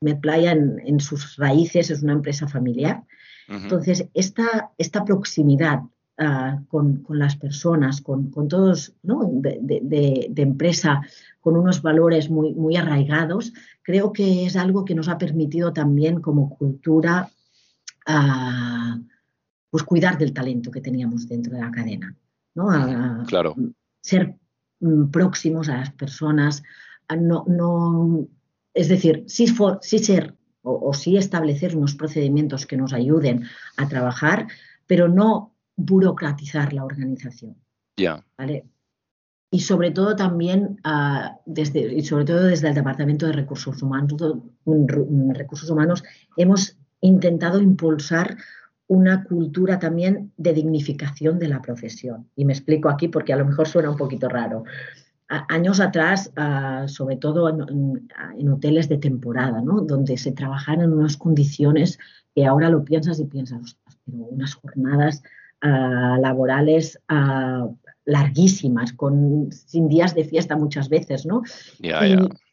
me 0.00 0.14
playa 0.14 0.52
en, 0.52 1.00
sus 1.00 1.36
raíces, 1.36 1.90
es 1.90 2.02
una 2.02 2.12
empresa 2.12 2.46
familiar. 2.46 3.02
Entonces, 3.48 4.08
esta, 4.14 4.70
esta 4.78 5.04
proximidad 5.04 5.80
ah, 6.18 6.60
con, 6.68 7.04
las 7.10 7.36
personas, 7.36 8.00
con, 8.00 8.30
todos, 8.48 8.94
¿no? 9.02 9.30
de, 9.32 10.32
empresa, 10.36 11.02
con 11.40 11.56
unos 11.56 11.82
valores 11.82 12.30
muy, 12.30 12.54
muy 12.54 12.76
arraigados, 12.76 13.52
creo 13.82 14.12
que 14.12 14.46
es 14.46 14.56
algo 14.56 14.84
que 14.84 14.94
nos 14.94 15.08
ha 15.08 15.18
permitido 15.18 15.72
también 15.72 16.20
como 16.20 16.56
cultura 16.56 17.30
ah, 18.06 18.98
pues 19.70 19.82
cuidar 19.82 20.16
del 20.18 20.32
talento 20.32 20.70
que 20.70 20.80
teníamos 20.80 21.26
dentro 21.26 21.52
de 21.54 21.60
la 21.60 21.70
cadena. 21.70 22.16
¿no? 22.54 23.24
claro. 23.26 23.54
Ser 24.00 24.36
mm, 24.80 25.10
próximos 25.10 25.68
a 25.68 25.78
las 25.78 25.92
personas, 25.92 26.62
no, 27.08 27.44
no, 27.48 28.28
es 28.72 28.88
decir, 28.88 29.24
sí, 29.26 29.46
ser 29.46 30.34
o, 30.64 30.92
sí 30.94 31.16
establecer 31.16 31.76
unos 31.76 31.94
procedimientos 31.94 32.66
que 32.66 32.76
nos 32.76 32.92
ayuden 32.92 33.44
a 33.76 33.88
trabajar, 33.88 34.48
pero 34.86 35.08
no 35.08 35.54
burocratizar 35.76 36.72
la 36.72 36.84
organización. 36.84 37.56
Ya. 37.96 38.24
Y 39.50 39.60
sobre 39.60 39.92
todo 39.92 40.16
también 40.16 40.80
ah, 40.82 41.38
desde, 41.46 41.94
y 41.94 42.02
sobre 42.02 42.24
todo 42.24 42.44
desde 42.44 42.68
el 42.68 42.74
Departamento 42.74 43.26
de 43.26 43.32
Recursos 43.32 43.80
Humanos, 43.82 44.14
Recursos 44.64 45.70
Humanos 45.70 46.02
hemos 46.36 46.76
intentado 47.00 47.60
impulsar 47.60 48.36
una 48.86 49.24
cultura 49.24 49.78
también 49.78 50.32
de 50.36 50.52
dignificación 50.52 51.38
de 51.38 51.48
la 51.48 51.62
profesión. 51.62 52.28
Y 52.36 52.44
me 52.44 52.52
explico 52.52 52.88
aquí 52.88 53.08
porque 53.08 53.32
a 53.32 53.36
lo 53.36 53.44
mejor 53.44 53.68
suena 53.68 53.90
un 53.90 53.96
poquito 53.96 54.28
raro 54.28 54.64
años 55.48 55.80
atrás, 55.80 56.32
ah, 56.36 56.84
sobre 56.86 57.16
todo 57.16 57.48
en, 57.48 58.48
hoteles 58.48 58.88
de 58.88 58.98
temporada, 58.98 59.60
¿no? 59.60 59.80
donde 59.80 60.16
se 60.16 60.32
trabajan 60.32 60.80
en 60.80 60.92
unas 60.92 61.16
condiciones 61.16 61.98
que 62.34 62.46
ahora 62.46 62.68
lo 62.68 62.84
piensas 62.84 63.20
y 63.20 63.24
piensas, 63.24 63.78
pero 64.04 64.18
unas 64.18 64.54
jornadas 64.54 65.22
ah, 65.60 66.18
laborales 66.20 67.00
ah, 67.08 67.68
larguísimas, 68.04 68.92
con, 68.92 69.50
sin 69.50 69.88
días 69.88 70.14
de 70.14 70.24
fiesta 70.24 70.56
muchas 70.56 70.88
veces, 70.88 71.24
¿no? 71.24 71.42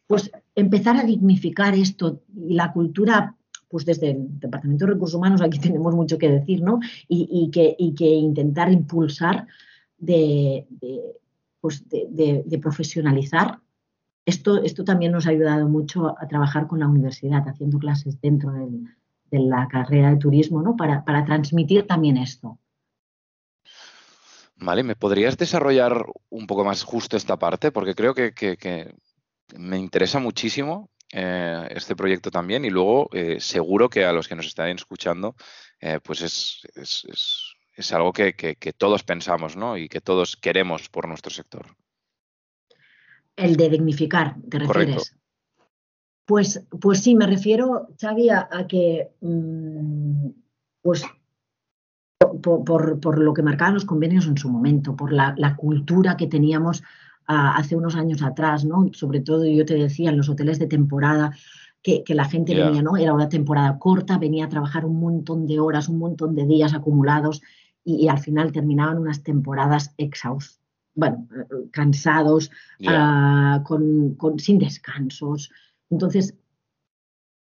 Pues 0.08 0.32
empezar 0.56 0.98
a 0.98 1.04
dignificar 1.04 1.74
esto 1.74 2.22
y 2.36 2.54
la 2.56 2.72
cultura 2.74 3.36
pues 3.72 3.86
desde 3.86 4.12
el 4.12 4.40
Departamento 4.40 4.86
de 4.86 4.94
Recursos 4.94 5.16
Humanos 5.16 5.42
aquí 5.42 5.58
tenemos 5.60 5.96
mucho 5.96 6.18
que 6.18 6.30
decir, 6.30 6.62
¿no? 6.62 6.80
Y, 7.08 7.50
que, 7.52 7.76
que, 7.98 8.06
intentar 8.06 8.72
impulsar 8.72 9.48
de, 9.98 10.68
pues 11.62 11.88
de, 11.88 12.60
profesionalizar. 12.62 13.60
Esto, 14.26 14.62
esto 14.64 14.84
también 14.84 15.12
nos 15.12 15.28
ha 15.28 15.30
ayudado 15.30 15.68
mucho 15.68 16.16
a 16.20 16.28
trabajar 16.28 16.68
con 16.68 16.80
la 16.80 16.88
universidad, 16.88 17.48
haciendo 17.48 17.80
clases 17.80 18.20
dentro 18.20 18.52
de 18.52 19.40
la 19.40 19.68
carrera 19.68 20.10
de 20.12 20.18
turismo, 20.18 20.62
¿no? 20.62 20.76
Para, 20.76 21.04
transmitir 21.26 21.88
también 21.88 22.18
esto. 22.18 22.60
Vale, 24.58 24.84
¿me 24.84 24.96
podrías 24.96 25.38
desarrollar 25.38 26.06
un 26.30 26.46
poco 26.46 26.64
más 26.64 26.84
justo 26.84 27.18
esta 27.18 27.38
parte? 27.38 27.72
Porque 27.72 27.96
creo 27.96 28.14
que, 28.14 28.94
me 29.58 29.78
interesa 29.78 30.20
muchísimo 30.20 30.90
eh, 31.12 31.68
este 31.72 31.94
proyecto 31.94 32.32
también 32.32 32.64
y 32.64 32.70
luego 32.70 33.10
eh, 33.12 33.42
seguro 33.42 33.90
que 33.90 34.06
a 34.06 34.14
los 34.14 34.30
que 34.30 34.36
nos 34.36 34.48
están 34.48 34.70
escuchando, 34.70 35.36
eh, 35.82 36.00
pues 36.02 36.22
es, 36.22 36.62
es 36.76 37.51
algo 37.92 38.14
que, 38.14 38.56
todos 38.78 39.04
pensamos 39.04 39.56
¿no? 39.56 39.78
y 39.78 39.90
que 39.90 40.02
todos 40.02 40.38
queremos 40.38 40.90
por 40.90 41.08
nuestro 41.08 41.32
sector. 41.32 41.66
El 43.36 43.56
de 43.56 43.70
dignificar, 43.70 44.36
¿te 44.50 44.60
refieres? 44.60 45.18
Pues, 46.26 46.66
pues 46.80 47.02
sí, 47.02 47.16
me 47.16 47.28
refiero, 47.28 47.88
Xavi, 48.00 48.30
a, 48.30 48.48
que 48.68 49.10
mm, 49.22 50.30
pues 50.82 51.04
por, 52.42 53.20
lo 53.20 53.34
que 53.34 53.42
marcaban 53.42 53.74
los 53.74 53.86
convenios 53.86 54.28
en 54.28 54.38
su 54.38 54.50
momento, 54.50 54.96
por 54.96 55.12
la, 55.12 55.56
cultura 55.58 56.18
que 56.18 56.28
teníamos 56.28 56.84
hace 57.26 57.76
unos 57.76 57.96
años 57.96 58.22
atrás, 58.22 58.66
¿no? 58.66 58.90
Sobre 58.94 59.22
todo, 59.22 59.46
yo 59.46 59.66
te 59.66 59.76
decía, 59.76 60.10
en 60.10 60.18
los 60.18 60.30
hoteles 60.30 60.60
de 60.60 60.68
temporada, 60.68 61.32
que, 61.82 62.04
la 62.10 62.26
gente 62.26 62.56
venía, 62.56 62.82
¿no? 62.82 62.98
Era 62.98 63.14
una 63.14 63.30
temporada 63.30 63.80
corta, 63.80 64.18
venía 64.18 64.46
a 64.46 64.50
trabajar 64.50 64.86
un 64.86 65.00
montón 65.00 65.48
de 65.48 65.60
horas, 65.60 65.90
un 65.90 65.98
montón 65.98 66.36
de 66.36 66.46
días 66.46 66.74
acumulados 66.74 67.42
y, 67.84 68.08
al 68.08 68.20
final 68.20 68.52
terminaban 68.52 69.00
unas 69.00 69.24
temporadas 69.24 69.94
exhaustos, 69.98 70.60
bueno, 70.94 71.28
cansados, 71.72 72.52
ah, 72.88 73.64
con, 73.64 74.18
sin 74.38 74.60
descansos. 74.60 75.52
Entonces, 75.90 76.36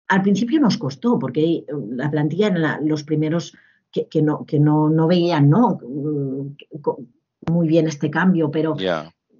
al 0.07 0.21
principio 0.21 0.59
nos 0.59 0.77
costó, 0.77 1.19
porque 1.19 1.65
la 1.91 2.09
plantilla 2.09 2.47
en 2.47 2.87
los 2.87 3.03
primeros 3.03 3.55
que, 3.91 4.21
no, 4.21 4.45
que 4.45 4.59
no, 4.59 4.89
no 4.89 5.07
veían 5.07 5.49
¿no? 5.49 5.79
muy 7.47 7.67
bien 7.67 7.87
este 7.87 8.09
cambio, 8.09 8.51
pero 8.51 8.75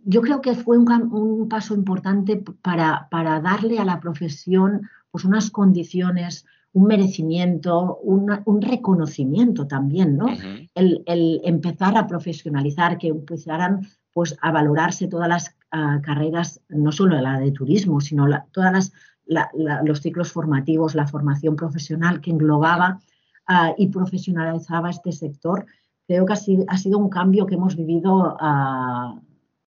yo 0.06 0.22
creo 0.22 0.42
que 0.42 0.56
fue 0.56 0.78
un, 0.78 0.90
un 1.12 1.50
paso 1.50 1.76
importante 1.76 2.44
para, 2.62 3.08
para, 3.12 3.42
darle 3.42 3.80
a 3.80 3.86
la 3.86 4.00
profesión 4.00 4.90
pues, 5.12 5.26
unas 5.26 5.52
condiciones 5.52 6.46
un 6.74 6.86
merecimiento, 6.86 7.98
un 7.98 8.62
reconocimiento 8.62 9.68
también, 9.68 10.18
¿no? 10.18 10.28
el, 10.76 11.42
empezar 11.44 11.98
a 11.98 12.08
profesionalizar, 12.08 12.98
que 12.98 13.08
empezaran 13.08 13.88
pues, 14.14 14.38
a 14.42 14.52
valorarse 14.52 15.08
todas 15.08 15.28
las 15.28 15.56
ah, 15.72 16.00
carreras, 16.04 16.62
no 16.70 16.92
solo 16.92 17.20
la 17.20 17.40
de 17.40 17.52
turismo, 17.52 18.02
sino 18.02 18.28
todas 18.52 18.92
los 19.26 20.02
ciclos 20.02 20.32
formativos, 20.32 20.96
la 20.96 21.08
formación 21.08 21.56
profesional 21.56 22.22
que 22.22 22.32
englobaba 22.32 23.00
ah, 23.48 23.74
y 23.76 23.88
profesionalizaba 23.88 24.92
este 24.92 25.12
sector. 25.12 25.66
Creo 26.08 26.26
que 26.26 26.34
ha 26.34 26.78
sido, 26.78 26.98
un 26.98 27.10
cambio 27.10 27.46
que 27.46 27.56
hemos 27.56 27.76
vivido 27.76 28.36
uh, 28.42 29.22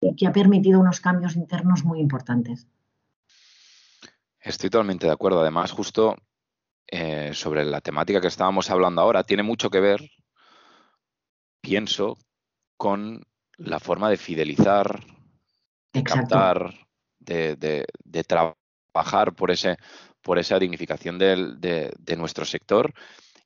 y 0.01 0.17
que 0.17 0.27
ha 0.27 0.33
permitido 0.33 0.81
unos 0.81 0.99
cambios 0.99 1.37
internos 1.37 1.85
muy 1.85 2.01
importantes. 2.01 2.67
Estoy 4.41 4.69
totalmente 4.69 5.07
de 5.07 5.13
acuerdo. 5.13 5.41
Además, 5.41 5.71
justo 5.71 6.17
eh, 6.87 7.31
sobre 7.35 7.65
la 7.65 7.81
temática 7.81 8.21
que 8.21 8.29
estábamos 8.29 8.71
hablando 8.71 9.01
ahora 9.01 9.25
tiene 9.25 9.43
mucho 9.43 9.71
que 9.71 9.81
ver, 9.81 10.11
pienso, 11.61 12.19
con 12.77 13.23
la 13.57 13.81
forma 13.81 14.11
de 14.11 14.17
fidelizar, 14.17 15.01
de 15.93 16.03
captar, 16.03 16.75
de, 17.19 17.87
trabajar 18.27 19.35
por, 19.35 19.51
ese, 19.51 19.77
por 20.21 20.39
esa 20.39 20.59
dignificación 20.59 21.19
de, 21.19 22.17
nuestro 22.17 22.45
sector 22.45 22.93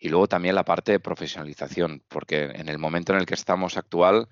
y 0.00 0.09
luego 0.09 0.28
también 0.28 0.54
la 0.54 0.64
parte 0.64 0.92
de 0.92 1.00
profesionalización, 1.00 2.02
porque 2.09 2.45
en 2.45 2.68
el 2.68 2.78
momento 2.78 3.12
en 3.12 3.21
el 3.21 3.26
que 3.26 3.35
estamos 3.35 3.76
actual 3.76 4.28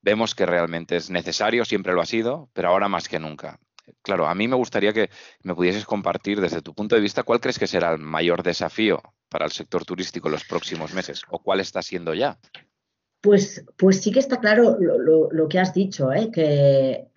vemos 0.00 0.34
que 0.34 0.46
realmente 0.46 0.96
es 0.96 1.10
necesario, 1.10 1.64
siempre 1.64 1.92
lo 1.92 2.00
ha 2.00 2.06
sido, 2.06 2.48
pero 2.52 2.68
ahora 2.68 2.88
más 2.88 3.08
que 3.08 3.18
nunca 3.18 3.58
claro, 4.02 4.26
a 4.26 4.34
mí 4.34 4.48
me 4.48 4.56
gustaría 4.56 4.92
que 4.92 5.10
me 5.42 5.54
pudieses 5.54 5.84
compartir 5.84 6.40
desde 6.40 6.62
tu 6.62 6.74
punto 6.74 6.94
de 6.94 7.00
vista 7.00 7.22
cuál 7.22 7.40
crees 7.40 7.58
que 7.58 7.66
será 7.66 7.92
el 7.92 7.98
mayor 7.98 8.42
desafío 8.42 9.00
para 9.28 9.44
el 9.44 9.52
sector 9.52 9.84
turístico 9.84 10.28
en 10.28 10.32
los 10.32 10.44
próximos 10.44 10.94
meses 10.94 11.22
o 11.28 11.38
cuál 11.38 11.60
está 11.60 11.82
siendo 11.82 12.14
ya. 12.14 12.38
Pues, 13.20 13.64
pues 13.76 14.00
sí 14.00 14.12
que 14.12 14.20
está 14.20 14.38
claro 14.38 14.76
lo, 14.78 15.48
que 15.48 15.58
has 15.58 15.74
dicho, 15.74 16.12
¿eh? 16.12 16.30
que, 16.30 17.08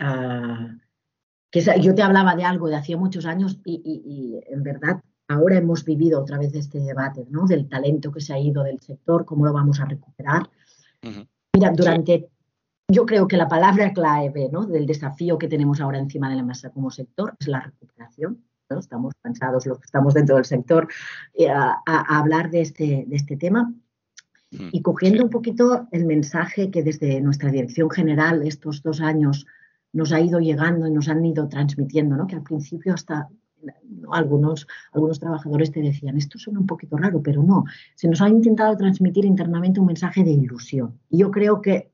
que, 1.52 1.82
yo 1.82 1.94
te 1.94 2.02
hablaba 2.02 2.36
de 2.36 2.44
algo 2.44 2.68
de 2.68 2.78
hacía 2.78 2.98
muchos 2.98 3.26
años 3.26 3.60
y, 3.64 4.40
en 4.48 4.64
verdad 4.64 5.02
ahora 5.28 5.58
hemos 5.58 5.86
vivido 5.86 6.20
otra 6.20 6.40
vez 6.40 6.56
este 6.56 6.80
debate, 6.80 7.28
¿no? 7.30 7.46
Del 7.46 7.70
talento 7.70 8.12
que 8.12 8.20
se 8.20 8.34
ha 8.34 8.40
ido 8.40 8.64
del 8.64 8.80
sector, 8.80 9.26
cómo 9.26 9.46
lo 9.46 9.54
vamos 9.54 9.80
a 9.80 9.86
recuperar. 9.86 10.50
Mira, 11.54 11.72
durante, 11.72 12.30
yo 12.90 13.06
creo 13.06 13.28
que 13.28 13.38
la 13.38 13.48
palabra 13.48 13.94
clave, 13.94 14.50
¿no? 14.52 14.66
Del 14.66 14.88
desafío 14.88 15.38
que 15.38 15.48
tenemos 15.48 15.80
ahora 15.80 16.00
encima 16.00 16.30
de 16.30 16.36
la 16.36 16.44
mesa 16.44 16.72
como 16.72 16.90
sector 16.90 17.36
es 17.40 17.48
la 17.48 17.62
recuperación. 17.62 18.44
¿no? 18.70 18.80
Estamos 18.80 19.14
cansados 19.22 19.66
los 19.68 19.80
que 19.80 19.86
estamos 19.86 20.14
dentro 20.16 20.36
del 20.36 20.46
sector 20.46 20.88
eh, 21.36 21.50
a, 21.50 21.82
hablar 21.86 22.50
de 22.50 22.62
este, 22.62 23.06
de 23.08 23.16
este 23.16 23.38
tema. 23.38 23.74
Y 24.52 24.82
cogiendo 24.82 25.24
un 25.24 25.30
poquito 25.30 25.88
el 25.92 26.06
mensaje 26.06 26.72
que 26.72 26.82
desde 26.82 27.22
nuestra 27.22 27.52
dirección 27.52 27.88
general 27.92 28.42
estos 28.48 28.82
dos 28.82 29.00
años 29.00 29.46
nos 29.94 30.12
ha 30.12 30.20
ido 30.20 30.40
llegando 30.40 30.88
y 30.88 30.92
nos 30.92 31.08
han 31.08 31.24
ido 31.24 31.48
transmitiendo, 31.48 32.16
¿no? 32.16 32.26
que 32.26 32.36
al 32.36 32.42
principio 32.42 32.96
hasta 32.96 33.30
algunos, 34.12 34.66
algunos 34.92 35.20
trabajadores 35.20 35.72
te 35.72 35.82
decían, 35.82 36.18
esto 36.18 36.40
suena 36.40 36.60
un 36.60 36.66
poquito 36.66 36.98
raro, 36.98 37.22
pero 37.22 37.44
no, 37.44 37.66
se 37.94 38.08
nos 38.08 38.22
ha 38.22 38.30
intentado 38.30 38.76
transmitir 38.76 39.26
internamente 39.26 39.80
un 39.80 39.86
mensaje 39.86 40.24
de 40.24 40.32
ilusión. 40.32 41.00
Y 41.12 41.20
yo 41.20 41.30
creo 41.30 41.62
que 41.62 41.92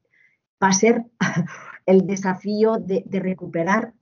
va 0.62 0.70
a 0.70 0.74
ser 0.74 1.04
el 1.86 2.06
desafío 2.06 2.78
de, 2.78 3.04
recuperar 3.12 3.94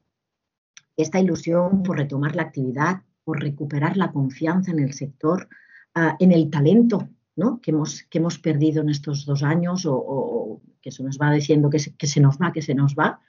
esta 0.95 1.19
ilusión 1.19 1.83
por 1.83 1.97
retomar 1.97 2.35
la 2.35 2.43
actividad, 2.43 3.01
por 3.23 3.41
recuperar 3.41 3.97
la 3.97 4.11
confianza 4.11 4.71
en 4.71 4.79
el 4.79 4.93
sector, 4.93 5.47
ah, 5.95 6.15
en 6.19 6.31
el 6.31 6.49
talento 6.49 7.09
¿no? 7.35 7.59
que, 7.61 7.71
hemos, 7.71 8.03
que 8.03 8.19
hemos 8.19 8.37
perdido 8.37 8.81
en 8.81 8.89
estos 8.89 9.25
dos 9.25 9.43
años 9.43 9.85
o, 9.87 10.61
que 10.81 10.91
se 10.91 11.03
nos 11.03 11.17
va 11.17 11.31
diciendo 11.31 11.69
que 11.69 11.79
que 11.97 12.07
se 12.07 12.19
nos 12.19 12.37
va, 12.37 12.51
que 12.51 12.61
se 12.61 12.75
nos 12.75 12.93
va. 12.93 13.21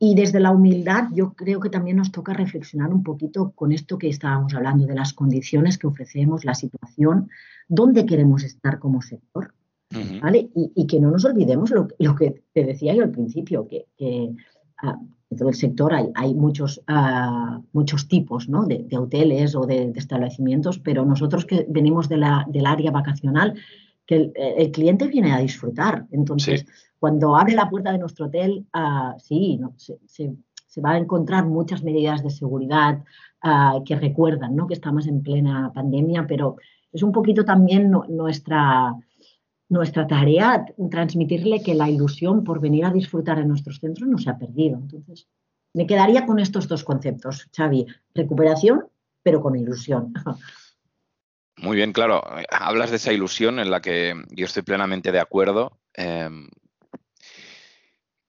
Y 0.00 0.14
desde 0.14 0.38
la 0.38 0.52
humildad 0.52 1.08
yo 1.12 1.32
creo 1.34 1.58
que 1.58 1.70
también 1.70 1.96
nos 1.96 2.12
toca 2.12 2.32
reflexionar 2.32 2.94
un 2.94 3.02
poquito 3.02 3.50
con 3.50 3.72
esto 3.72 3.98
que 3.98 4.08
estábamos 4.08 4.54
hablando, 4.54 4.86
de 4.86 4.94
las 4.94 5.12
condiciones 5.12 5.76
que 5.76 5.88
ofrecemos, 5.88 6.44
la 6.44 6.54
situación, 6.54 7.28
dónde 7.68 8.06
queremos 8.06 8.44
estar 8.44 8.78
como 8.78 9.02
sector. 9.02 9.54
¿Vale? 10.22 10.50
Y, 10.54 10.86
que 10.86 11.00
no 11.00 11.10
nos 11.10 11.24
olvidemos 11.24 11.70
lo, 11.70 12.14
que 12.14 12.42
te 12.52 12.64
decía 12.64 12.94
yo 12.94 13.02
al 13.02 13.10
principio, 13.10 13.66
que, 13.68 13.86
ah, 14.82 14.98
dentro 15.30 15.46
del 15.46 15.54
sector 15.54 15.94
hay, 15.94 16.10
hay 16.14 16.34
muchos, 16.34 16.82
ah, 16.86 17.60
muchos 17.72 18.08
tipos 18.08 18.48
¿no? 18.48 18.64
de, 18.64 18.86
hoteles 18.96 19.54
o 19.54 19.66
de, 19.66 19.92
establecimientos, 19.96 20.78
pero 20.78 21.04
nosotros 21.04 21.44
que 21.44 21.66
venimos 21.68 22.08
de 22.08 22.18
la, 22.18 22.46
del 22.48 22.66
área 22.66 22.90
vacacional, 22.90 23.54
que 24.06 24.32
el, 24.34 24.70
cliente 24.70 25.06
viene 25.06 25.32
a 25.32 25.38
disfrutar. 25.38 26.06
Entonces, 26.10 26.64
cuando 26.98 27.36
abre 27.36 27.54
la 27.54 27.68
puerta 27.68 27.92
de 27.92 27.98
nuestro 27.98 28.26
hotel, 28.26 28.66
ah, 28.72 29.14
sí, 29.18 29.60
se, 30.06 30.80
va 30.80 30.92
a 30.92 30.98
encontrar 30.98 31.44
muchas 31.44 31.82
medidas 31.82 32.22
de 32.22 32.30
seguridad 32.30 33.02
ah, 33.42 33.80
que 33.84 33.96
recuerdan 33.96 34.54
¿no? 34.54 34.66
que 34.66 34.74
estamos 34.74 35.06
en 35.06 35.22
plena 35.22 35.72
pandemia, 35.74 36.26
pero 36.26 36.56
es 36.92 37.02
un 37.02 37.12
poquito 37.12 37.44
también 37.44 37.90
nuestra, 38.08 38.94
nuestra 39.68 40.06
tarea 40.06 40.64
transmitirle 40.90 41.62
que 41.62 41.74
la 41.74 41.90
ilusión 41.90 42.44
por 42.44 42.60
venir 42.60 42.84
a 42.84 42.90
disfrutar 42.90 43.38
en 43.38 43.48
nuestros 43.48 43.78
centros 43.78 44.08
no 44.08 44.18
se 44.18 44.30
ha 44.30 44.38
perdido. 44.38 44.78
Entonces, 44.78 45.28
me 45.74 45.86
quedaría 45.86 46.26
con 46.26 46.38
estos 46.38 46.68
dos 46.68 46.84
conceptos, 46.84 47.48
Xavi, 47.54 47.86
recuperación, 48.14 48.86
pero 49.22 49.42
con 49.42 49.56
ilusión. 49.56 50.14
Muy 51.58 51.76
bien, 51.76 51.92
claro. 51.92 52.22
Hablas 52.50 52.90
de 52.90 52.96
esa 52.96 53.12
ilusión 53.12 53.58
en 53.58 53.70
la 53.70 53.80
que 53.80 54.14
yo 54.30 54.46
estoy 54.46 54.62
plenamente 54.62 55.12
de 55.12 55.20
acuerdo. 55.20 55.78
Em, 55.94 56.48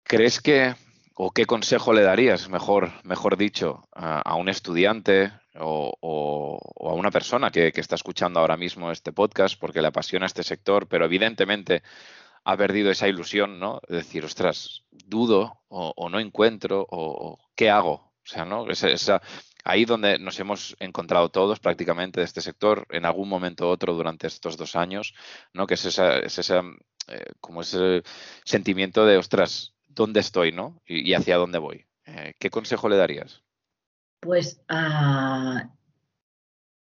¿Crees 0.04 0.40
que, 0.40 0.76
o 1.16 1.32
qué 1.32 1.46
consejo 1.46 1.92
le 1.92 2.04
darías, 2.04 2.50
mejor, 2.50 2.92
mejor 3.04 3.38
dicho, 3.38 3.88
a, 3.92 4.36
un 4.36 4.48
estudiante 4.50 5.32
o, 5.60 6.60
a 6.90 6.94
una 6.94 7.12
persona 7.12 7.52
que, 7.52 7.72
está 7.76 7.96
escuchando 7.96 8.40
ahora 8.40 8.58
mismo 8.58 8.92
este 8.92 9.12
podcast 9.14 9.60
porque 9.60 9.82
le 9.82 9.88
apasiona 9.88 10.26
este 10.26 10.44
sector, 10.44 10.88
pero 10.88 11.06
evidentemente 11.06 11.84
ha 12.44 12.58
perdido 12.58 12.92
esa 12.92 13.08
ilusión, 13.08 13.60
¿no? 13.60 13.82
De 13.88 13.98
decir, 13.98 14.24
ostras, 14.24 14.84
dudo 14.92 15.62
o, 15.68 16.10
no 16.10 16.20
encuentro 16.20 16.86
o, 16.90 17.40
qué 17.56 17.70
hago. 17.70 18.14
O 18.24 18.28
sea, 18.28 18.46
¿no? 18.46 18.68
Esa, 18.70 19.22
ahí 19.64 19.86
donde 19.86 20.18
nos 20.20 20.40
hemos 20.40 20.76
encontrado 20.80 21.30
todos 21.30 21.60
prácticamente 21.60 22.20
de 22.22 22.26
este 22.26 22.42
sector 22.42 22.88
en 22.90 23.06
algún 23.06 23.30
momento 23.30 23.68
u 23.68 23.70
otro 23.70 23.94
durante 23.94 24.28
estos 24.28 24.58
dos 24.58 24.76
años, 24.76 25.14
¿no? 25.54 25.68
Que 25.68 25.76
es, 25.76 25.86
esa, 25.86 26.18
esa 26.20 26.64
eh, 27.08 27.26
como 27.40 27.62
ese 27.62 28.04
sentimiento 28.44 29.06
de, 29.06 29.18
ostras, 29.18 29.76
dónde 29.88 30.20
estoy, 30.20 30.52
¿no? 30.52 30.82
Y, 30.88 31.14
hacia 31.14 31.38
dónde 31.38 31.60
voy. 31.60 31.86
Eh, 32.06 32.34
¿Qué 32.40 32.50
consejo 32.50 32.90
le 32.90 32.98
darías? 32.98 33.45
Pues 34.26 34.60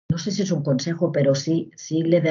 no 0.09 0.17
sé 0.17 0.31
si 0.31 0.43
es 0.43 0.51
un 0.51 0.63
consejo, 0.63 1.11
pero 1.11 1.33
sí, 1.33 1.71
sí 1.75 2.03
le, 2.03 2.21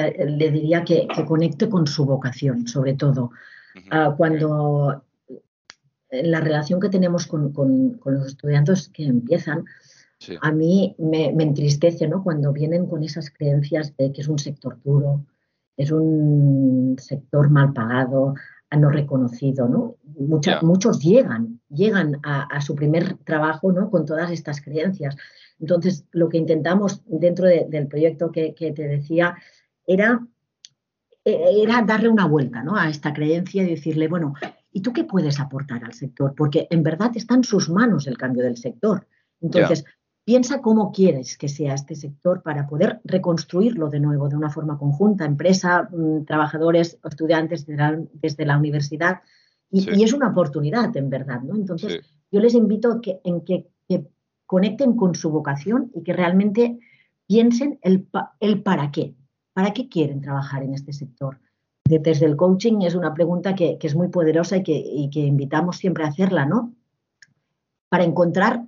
diría 0.51 0.83
que, 0.83 1.07
conecte 1.27 1.69
con 1.69 1.85
su 1.85 2.05
vocación, 2.05 2.67
sobre 2.67 2.93
todo. 2.93 3.31
Ah, 3.89 4.13
cuando 4.17 5.03
la 6.11 6.39
relación 6.39 6.79
que 6.79 6.89
tenemos 6.89 7.27
con, 7.27 7.53
los 8.05 8.27
estudiantes 8.27 8.89
que 8.89 9.05
empiezan, 9.05 9.65
a 10.41 10.51
mí 10.51 10.95
me, 10.99 11.33
me, 11.33 11.43
entristece 11.43 12.07
¿no? 12.07 12.23
cuando 12.23 12.53
vienen 12.53 12.85
con 12.85 13.03
esas 13.03 13.29
creencias 13.31 13.95
de 13.97 14.11
que 14.11 14.21
es 14.21 14.27
un 14.27 14.39
sector 14.39 14.79
duro, 14.83 15.25
es 15.75 15.91
un 15.91 16.95
sector 16.99 17.49
mal 17.49 17.73
pagado, 17.73 18.35
no 18.77 18.89
reconocido, 18.89 19.67
¿no? 19.67 19.97
Muchos 20.61 20.99
llegan, 20.99 21.59
llegan 21.69 22.19
a, 22.23 22.61
su 22.61 22.75
primer 22.75 23.17
trabajo, 23.17 23.71
¿no? 23.71 23.89
Con 23.89 24.05
todas 24.05 24.31
estas 24.31 24.61
creencias. 24.61 25.15
Entonces, 25.59 26.05
lo 26.11 26.29
que 26.29 26.37
intentamos 26.37 27.01
dentro 27.05 27.47
del 27.47 27.87
proyecto 27.87 28.31
que, 28.31 28.53
te 28.57 28.87
decía 28.87 29.35
era, 29.85 30.25
e, 31.25 31.61
era 31.63 31.81
darle 31.81 32.09
una 32.09 32.25
vuelta, 32.25 32.63
¿no? 32.63 32.75
A 32.75 32.89
esta 32.89 33.13
creencia 33.13 33.63
y 33.63 33.69
decirle, 33.69 34.07
bueno, 34.07 34.33
¿y 34.71 34.81
tú 34.81 34.93
qué 34.93 35.03
puedes 35.03 35.39
aportar 35.39 35.83
al 35.83 35.93
sector? 35.93 36.33
Porque 36.35 36.67
en 36.69 36.83
verdad 36.83 37.11
está 37.15 37.35
en 37.35 37.43
sus 37.43 37.69
manos 37.69 38.07
el 38.07 38.17
cambio 38.17 38.43
del 38.43 38.57
sector. 38.57 39.05
Entonces, 39.41 39.83
Piensa 40.23 40.61
cómo 40.61 40.91
quieres 40.91 41.35
que 41.35 41.49
sea 41.49 41.73
este 41.73 41.95
sector 41.95 42.43
para 42.43 42.67
poder 42.67 43.01
reconstruirlo 43.03 43.89
de 43.89 43.99
nuevo 43.99 44.29
de 44.29 44.35
una 44.35 44.51
forma 44.51 44.77
conjunta, 44.77 45.25
empresa, 45.25 45.89
mm, 45.91 46.25
trabajadores, 46.25 46.99
estudiantes 47.03 47.65
desde 47.65 48.45
la 48.45 48.57
universidad. 48.57 49.21
Y, 49.71 50.03
es 50.03 50.13
una 50.13 50.29
oportunidad, 50.29 50.95
en 50.95 51.09
verdad, 51.09 51.41
¿no? 51.41 51.55
Entonces, 51.55 52.01
yo 52.31 52.39
les 52.39 52.53
invito 52.53 52.91
a 52.91 53.01
que, 53.01 53.19
en 53.23 53.41
que, 53.41 53.67
conecten 54.45 54.97
con 54.97 55.15
su 55.15 55.31
vocación 55.31 55.91
y 55.95 56.03
que 56.03 56.11
realmente 56.11 56.77
piensen 57.25 57.79
el, 57.83 58.05
el 58.41 58.61
para 58.61 58.91
qué. 58.91 59.15
¿Para 59.53 59.71
qué 59.71 59.87
quieren 59.87 60.19
trabajar 60.19 60.61
en 60.63 60.73
este 60.73 60.91
sector? 60.91 61.39
Desde 61.85 62.25
el 62.25 62.35
coaching 62.35 62.81
es 62.81 62.95
una 62.95 63.13
pregunta 63.13 63.55
que, 63.55 63.77
es 63.81 63.95
muy 63.95 64.09
poderosa 64.09 64.57
y 64.57 64.63
que, 64.63 64.73
y 64.73 65.09
que 65.09 65.21
invitamos 65.21 65.77
siempre 65.77 66.03
a 66.03 66.07
hacerla, 66.07 66.45
¿no? 66.45 66.73
Para 67.87 68.03
encontrar 68.03 68.65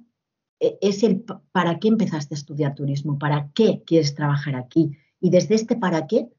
es 0.81 1.03
el 1.03 1.23
para 1.51 1.79
qué 1.79 1.87
empezaste 1.87 2.35
a 2.35 2.37
estudiar 2.37 2.75
turismo, 2.75 3.19
para 3.19 3.49
qué 3.53 3.83
quieres 3.85 4.15
trabajar 4.15 4.55
aquí. 4.55 4.97
Y 5.19 5.29
desde 5.29 5.55
este 5.55 5.75
para 5.75 6.07
qué, 6.07 6.29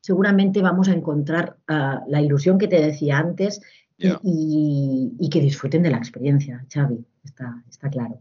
seguramente 0.00 0.62
vamos 0.62 0.88
a 0.88 0.92
encontrar 0.92 1.58
ah, 1.68 2.02
la 2.08 2.20
ilusión 2.20 2.58
que 2.58 2.68
te 2.68 2.80
decía 2.80 3.18
antes 3.18 3.60
y, 3.96 5.28
que 5.30 5.40
disfruten 5.40 5.82
de 5.82 5.90
la 5.90 5.98
experiencia, 5.98 6.64
Xavi, 6.72 7.04
está, 7.22 7.64
está 7.68 7.88
claro. 7.88 8.20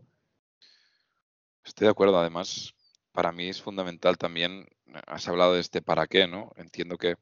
Estoy 1.64 1.86
de 1.86 1.92
acuerdo, 1.92 2.18
además, 2.20 2.74
para 3.12 3.32
mí 3.32 3.50
es 3.50 3.62
fundamental 3.62 4.18
también, 4.18 4.68
has 5.08 5.28
hablado 5.28 5.54
de 5.54 5.62
este 5.62 5.82
para 5.82 6.08
qué, 6.08 6.28
¿no? 6.28 6.52
Entiendo 6.56 6.98
que, 6.98 7.16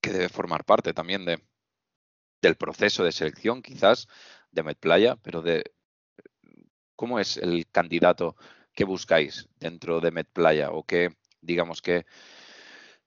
que 0.00 0.12
debe 0.12 0.28
formar 0.28 0.64
parte 0.64 0.92
también 0.92 1.24
de, 1.24 1.42
del 2.42 2.56
proceso 2.56 3.04
de 3.04 3.12
selección, 3.12 3.62
quizás, 3.62 4.08
de 4.52 4.62
MedPlaya, 4.62 5.16
pero 5.16 5.42
de, 5.42 5.75
¿cómo 6.96 7.20
es 7.20 7.36
el 7.36 7.66
candidato 7.70 8.36
que 8.74 8.84
buscáis 8.84 9.48
dentro 9.60 10.00
de 10.00 10.10
MedPlaya 10.10 10.70
o 10.70 10.84
que, 10.84 11.10
digamos 11.40 11.80
que, 11.80 12.04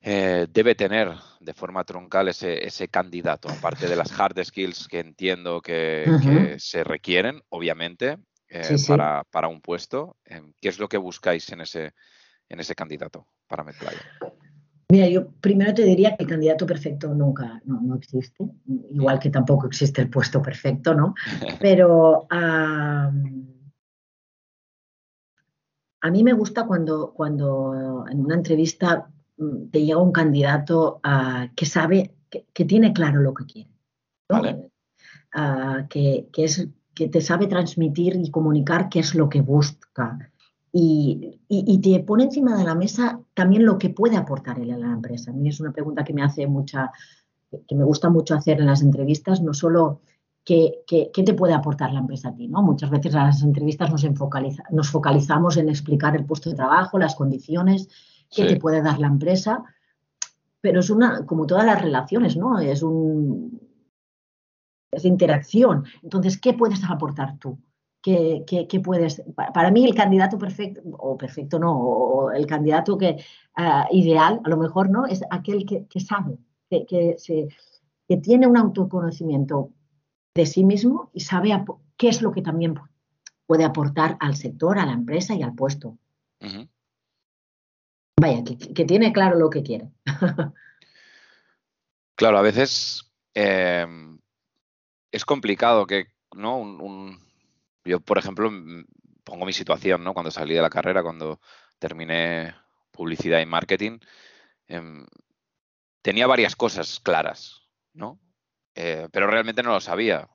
eh, 0.01 0.47
debe 0.49 0.75
tener 0.75 1.11
de 1.41 1.53
forma 1.53 1.83
troncal 1.83 2.29
ese, 2.29 2.65
ese, 2.65 2.87
candidato, 2.87 3.49
aparte 3.49 3.87
de 3.87 3.97
las 3.97 4.17
hard 4.17 4.43
skills 4.45 4.87
que 4.87 4.99
entiendo 4.99 5.61
que, 5.61 6.55
se 6.57 6.83
requieren, 6.83 7.41
obviamente, 7.49 8.17
eh, 8.51 8.77
Para, 8.87 9.23
para, 9.25 9.47
un 9.47 9.61
puesto. 9.61 10.17
Em, 10.25 10.53
¿Qué 10.59 10.69
es 10.69 10.79
lo 10.79 10.89
que 10.89 10.97
buscáis 10.97 11.51
en 11.51 11.61
ese, 11.61 11.93
en 12.47 12.59
ese 12.59 12.73
candidato 12.73 13.27
para 13.47 13.63
MedPlaya? 13.63 14.01
Mira, 14.91 15.07
yo 15.07 15.29
primero 15.39 15.71
te 15.71 15.83
diría 15.83 16.15
que 16.17 16.23
el 16.23 16.29
candidato 16.29 16.65
perfecto 16.65 17.13
nunca, 17.13 17.61
no, 17.65 17.95
existe, 17.95 18.43
igual 18.91 19.19
que 19.19 19.29
tampoco 19.29 19.67
existe 19.67 20.01
el 20.01 20.09
puesto 20.09 20.41
perfecto, 20.41 20.95
¿no? 20.95 21.13
Pero 21.61 22.25
a 26.01 26.11
mí 26.11 26.23
me 26.23 26.33
gusta 26.33 26.65
cuando, 26.65 27.11
cuando 27.13 28.05
en 28.09 28.25
una 28.25 28.35
entrevista 28.35 29.09
mm, 29.37 29.69
te 29.71 29.83
llega 29.83 30.01
un 30.01 30.11
candidato 30.11 30.99
ah, 31.03 31.49
que 31.55 31.65
sabe, 31.65 32.15
que, 32.29 32.65
tiene 32.65 32.93
claro 32.93 33.21
lo 33.21 33.33
que 33.33 33.45
quiere, 33.45 33.69
ah, 35.33 35.85
que, 35.89 36.29
es, 36.37 36.67
que 36.93 37.09
te 37.09 37.21
sabe 37.21 37.47
transmitir 37.47 38.15
y 38.15 38.31
comunicar 38.31 38.89
qué 38.89 38.99
es 38.99 39.15
lo 39.15 39.29
que 39.29 39.41
busca. 39.41 40.31
y, 40.71 41.39
y, 41.47 41.81
te 41.81 41.99
pone 42.03 42.25
encima 42.25 42.55
de 42.55 42.63
la 42.63 42.75
mesa 42.75 43.19
también 43.33 43.65
lo 43.65 43.79
que 43.79 43.89
puede 43.89 44.15
aportar 44.17 44.59
él 44.59 44.71
a 44.71 44.77
la 44.77 44.91
empresa. 44.91 45.31
A 45.31 45.33
mí 45.33 45.49
es 45.49 45.59
una 45.59 45.71
pregunta 45.71 46.03
que 46.03 46.13
me 46.13 46.21
hace 46.21 46.45
mucha, 46.45 46.91
que 47.67 47.75
me 47.75 47.83
gusta 47.83 48.09
mucho 48.09 48.35
hacer 48.35 48.59
en 48.59 48.67
las 48.67 48.83
entrevistas, 48.83 49.41
no 49.41 49.53
solo 49.53 50.01
qué, 50.43 50.81
qué, 50.87 51.23
te 51.23 51.33
puede 51.33 51.53
aportar 51.53 51.93
la 51.93 51.99
empresa 51.99 52.29
a 52.29 52.35
ti, 52.35 52.47
¿no? 52.47 52.61
Muchas 52.61 52.89
veces 52.89 53.13
en 53.13 53.19
las 53.19 53.43
entrevistas 53.43 53.91
nos, 53.91 54.05
nos 54.71 54.89
focalizamos 54.89 55.57
en 55.57 55.69
explicar 55.69 56.15
el 56.15 56.25
puesto 56.25 56.49
de 56.49 56.55
trabajo, 56.55 56.97
las 56.97 57.15
condiciones, 57.15 57.89
qué 58.29 58.45
te 58.45 58.57
puede 58.57 58.81
dar 58.81 58.99
la 58.99 59.07
empresa, 59.07 59.63
pero 60.61 60.79
es 60.81 60.89
una, 60.89 61.25
como 61.25 61.45
todas 61.45 61.65
las 61.65 61.81
relaciones, 61.81 62.35
¿no? 62.35 62.59
Es 62.59 62.83
un, 62.83 63.61
es 64.91 65.05
interacción. 65.05 65.85
Entonces, 66.03 66.39
¿qué 66.39 66.53
puedes 66.53 66.83
aportar 66.83 67.37
tú? 67.37 67.59
que, 68.01 68.81
puedes. 68.83 69.21
Para 69.53 69.71
mí, 69.71 69.85
el 69.85 69.95
candidato 69.95 70.37
perfecto, 70.37 70.81
o 70.97 71.17
perfecto 71.17 71.59
no, 71.59 71.77
o 71.77 72.31
el 72.31 72.45
candidato 72.45 72.97
que 72.97 73.17
ah, 73.55 73.87
ideal, 73.91 74.41
a 74.43 74.49
lo 74.49 74.57
mejor 74.57 74.89
no, 74.89 75.05
es 75.05 75.21
aquel 75.29 75.65
que, 75.65 75.99
sabe, 75.99 76.37
que, 76.69 77.15
se, 77.17 77.47
tiene 78.21 78.47
un 78.47 78.57
autoconocimiento 78.57 79.71
de 80.33 80.45
sí 80.45 80.63
mismo 80.63 81.09
y 81.13 81.21
sabe 81.21 81.51
qué 81.97 82.09
es 82.09 82.21
lo 82.21 82.31
que 82.31 82.41
también 82.41 82.75
puede 83.45 83.63
aportar 83.63 84.17
al 84.19 84.35
sector, 84.35 84.79
a 84.79 84.85
la 84.85 84.93
empresa 84.93 85.35
y 85.35 85.41
al 85.41 85.55
puesto. 85.55 85.97
Vaya, 88.19 88.43
que, 88.43 88.85
tiene 88.85 89.11
claro 89.13 89.37
lo 89.37 89.49
que 89.49 89.63
quiere. 89.63 89.89
claro, 92.15 92.37
a 92.37 92.41
veces 92.41 93.11
em, 93.33 94.19
es 95.11 95.25
complicado 95.25 95.87
que 95.87 96.07
¿no? 96.33 96.57
un 96.57 97.29
yo, 97.89 97.99
por 97.99 98.17
ejemplo, 98.17 98.51
pongo 99.23 99.45
mi 99.45 99.53
situación, 99.53 100.03
¿no? 100.03 100.13
Cuando 100.13 100.31
salí 100.31 100.53
de 100.53 100.61
la 100.61 100.69
carrera, 100.69 101.03
cuando 101.03 101.39
terminé 101.79 102.55
publicidad 102.91 103.39
y 103.39 103.45
marketing, 103.45 103.99
em, 104.67 105.05
tenía 106.01 106.27
varias 106.27 106.55
cosas 106.55 106.99
claras, 106.99 107.61
¿no? 107.93 108.19
Eh, 108.81 109.09
pero 109.11 109.27
realmente 109.27 109.61
no 109.61 109.71
lo 109.73 109.81
sabía. 109.81 110.29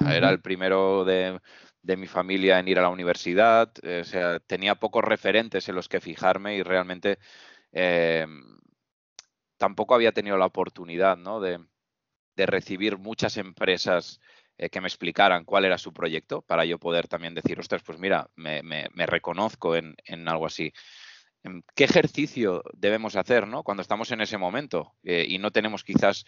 Era 0.00 0.30
el 0.30 0.40
primero 0.40 1.04
de, 1.04 1.38
mi 1.82 2.06
familia 2.06 2.58
en 2.58 2.66
ir 2.66 2.78
a 2.78 2.82
la 2.82 2.88
universidad, 2.88 3.70
eh, 3.82 4.00
o 4.00 4.04
sea, 4.04 4.40
tenía 4.40 4.74
pocos 4.76 5.04
referentes 5.04 5.68
en 5.68 5.74
los 5.74 5.88
que 5.88 6.00
fijarme 6.00 6.56
y 6.56 6.62
realmente 6.62 7.18
em, 7.72 8.58
tampoco 9.58 9.94
había 9.94 10.12
tenido 10.12 10.38
la 10.38 10.46
oportunidad, 10.46 11.18
¿no? 11.18 11.40
De, 11.40 11.58
de 12.36 12.46
recibir 12.46 12.96
muchas 12.96 13.36
empresas 13.36 14.18
eh, 14.56 14.70
que 14.70 14.80
me 14.80 14.88
explicaran 14.88 15.44
cuál 15.44 15.64
era 15.64 15.78
su 15.78 15.92
proyecto 15.92 16.40
para 16.42 16.64
yo 16.64 16.78
poder 16.78 17.06
también 17.06 17.34
decir, 17.34 17.58
ostras, 17.60 17.82
pues 17.84 17.98
mira, 17.98 18.30
me, 18.36 18.62
reconozco 19.06 19.76
en, 19.76 19.94
algo 20.28 20.46
así. 20.46 20.72
Em, 21.42 21.62
¿Qué 21.74 21.84
ejercicio 21.84 22.62
debemos 22.72 23.16
hacer 23.16 23.46
¿no? 23.46 23.62
cuando 23.62 23.82
estamos 23.82 24.10
en 24.12 24.20
ese 24.20 24.38
momento 24.38 24.94
eh, 25.02 25.26
y 25.28 25.38
no 25.38 25.50
tenemos 25.50 25.84
quizás 25.84 26.24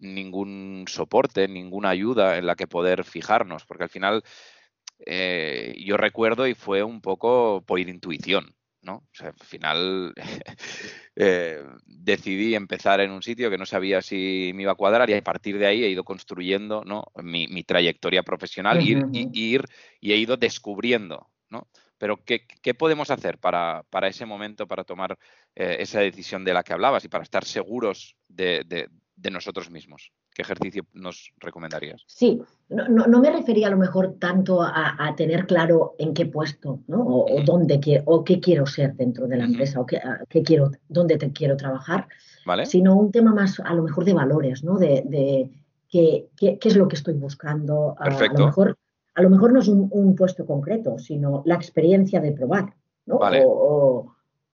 ningún 0.00 0.84
soporte, 0.88 1.48
ninguna 1.48 1.90
ayuda 1.90 2.38
en 2.38 2.46
la 2.46 2.56
que 2.56 2.66
poder 2.66 3.04
fijarnos? 3.04 3.64
Porque 3.64 3.84
al 3.84 3.90
final 3.90 4.22
eh, 5.06 5.74
yo 5.84 5.96
recuerdo 5.96 6.46
y 6.46 6.54
fue 6.54 6.82
un 6.82 7.00
poco 7.00 7.62
por 7.66 7.78
intuición. 7.78 8.54
¿no? 8.82 8.94
O 8.94 9.08
sea, 9.12 9.28
al 9.28 9.46
final 9.46 10.14
eh, 11.16 11.62
decidí 11.84 12.54
empezar 12.54 13.00
en 13.00 13.10
un 13.10 13.22
sitio 13.22 13.50
que 13.50 13.58
no 13.58 13.66
sabía 13.66 14.00
si 14.00 14.52
me 14.54 14.62
iba 14.62 14.72
a 14.72 14.76
cuadrar 14.76 15.10
y 15.10 15.14
a 15.14 15.22
partir 15.22 15.58
de 15.58 15.66
ahí 15.66 15.84
he 15.84 15.90
ido 15.90 16.04
construyendo 16.04 16.82
¿no? 16.84 17.04
mi, 17.16 17.62
trayectoria 17.64 18.22
profesional 18.22 18.80
y, 18.82 18.96
ir, 19.34 19.64
y 20.00 20.12
he 20.12 20.16
ido 20.16 20.36
descubriendo, 20.36 21.30
¿no? 21.48 21.68
Pero 21.98 22.16
¿qué, 22.24 22.74
podemos 22.74 23.10
hacer 23.10 23.36
para, 23.36 23.84
ese 24.04 24.24
momento, 24.24 24.66
para 24.66 24.84
tomar 24.84 25.18
eh, 25.54 25.76
esa 25.80 26.00
decisión 26.00 26.44
de 26.44 26.54
la 26.54 26.62
que 26.62 26.72
hablabas 26.72 27.04
y 27.04 27.08
para 27.08 27.24
estar 27.24 27.44
seguros 27.44 28.16
de 28.26 28.88
nosotros 29.28 29.70
mismos? 29.70 30.12
¿Qué 30.32 30.42
ejercicio 30.42 30.86
nos 30.94 31.32
recomendarías? 31.38 32.04
Sí, 32.06 32.40
no, 32.68 33.20
me 33.20 33.30
refería 33.30 33.66
a 33.66 33.70
lo 33.70 33.76
mejor 33.76 34.14
tanto 34.18 34.62
a, 34.62 35.14
tener 35.16 35.46
claro 35.46 35.94
en 35.98 36.14
qué 36.14 36.26
puesto, 36.26 36.80
¿no? 36.86 37.02
O, 37.02 37.42
dónde 37.44 37.80
quiero, 37.80 38.04
o 38.06 38.24
qué 38.24 38.40
quiero 38.40 38.64
ser 38.64 38.94
dentro 38.94 39.26
de 39.26 39.36
la 39.36 39.44
empresa, 39.44 39.80
o 39.80 39.86
qué, 39.86 40.00
quiero, 40.42 40.70
dónde 40.88 41.18
te 41.18 41.32
quiero 41.32 41.56
trabajar, 41.56 42.08
sino 42.64 42.96
un 42.96 43.10
tema 43.10 43.34
más 43.34 43.60
a 43.60 43.74
lo 43.74 43.82
mejor 43.82 44.04
de 44.04 44.14
valores, 44.14 44.64
¿no? 44.64 44.78
De, 44.78 45.50
qué, 45.90 46.28
es 46.38 46.76
lo 46.76 46.88
que 46.88 46.96
estoy 46.96 47.14
buscando. 47.14 47.96
Perfecto. 48.02 48.36
A, 48.36 48.40
lo 48.40 48.46
mejor, 48.46 48.78
a 49.16 49.22
lo 49.22 49.30
mejor 49.30 49.52
no 49.52 49.60
es 49.60 49.68
un, 49.68 50.14
puesto 50.16 50.46
concreto, 50.46 50.98
sino 50.98 51.42
la 51.44 51.56
experiencia 51.56 52.20
de 52.20 52.32
probar, 52.32 52.74
¿no? 53.04 53.18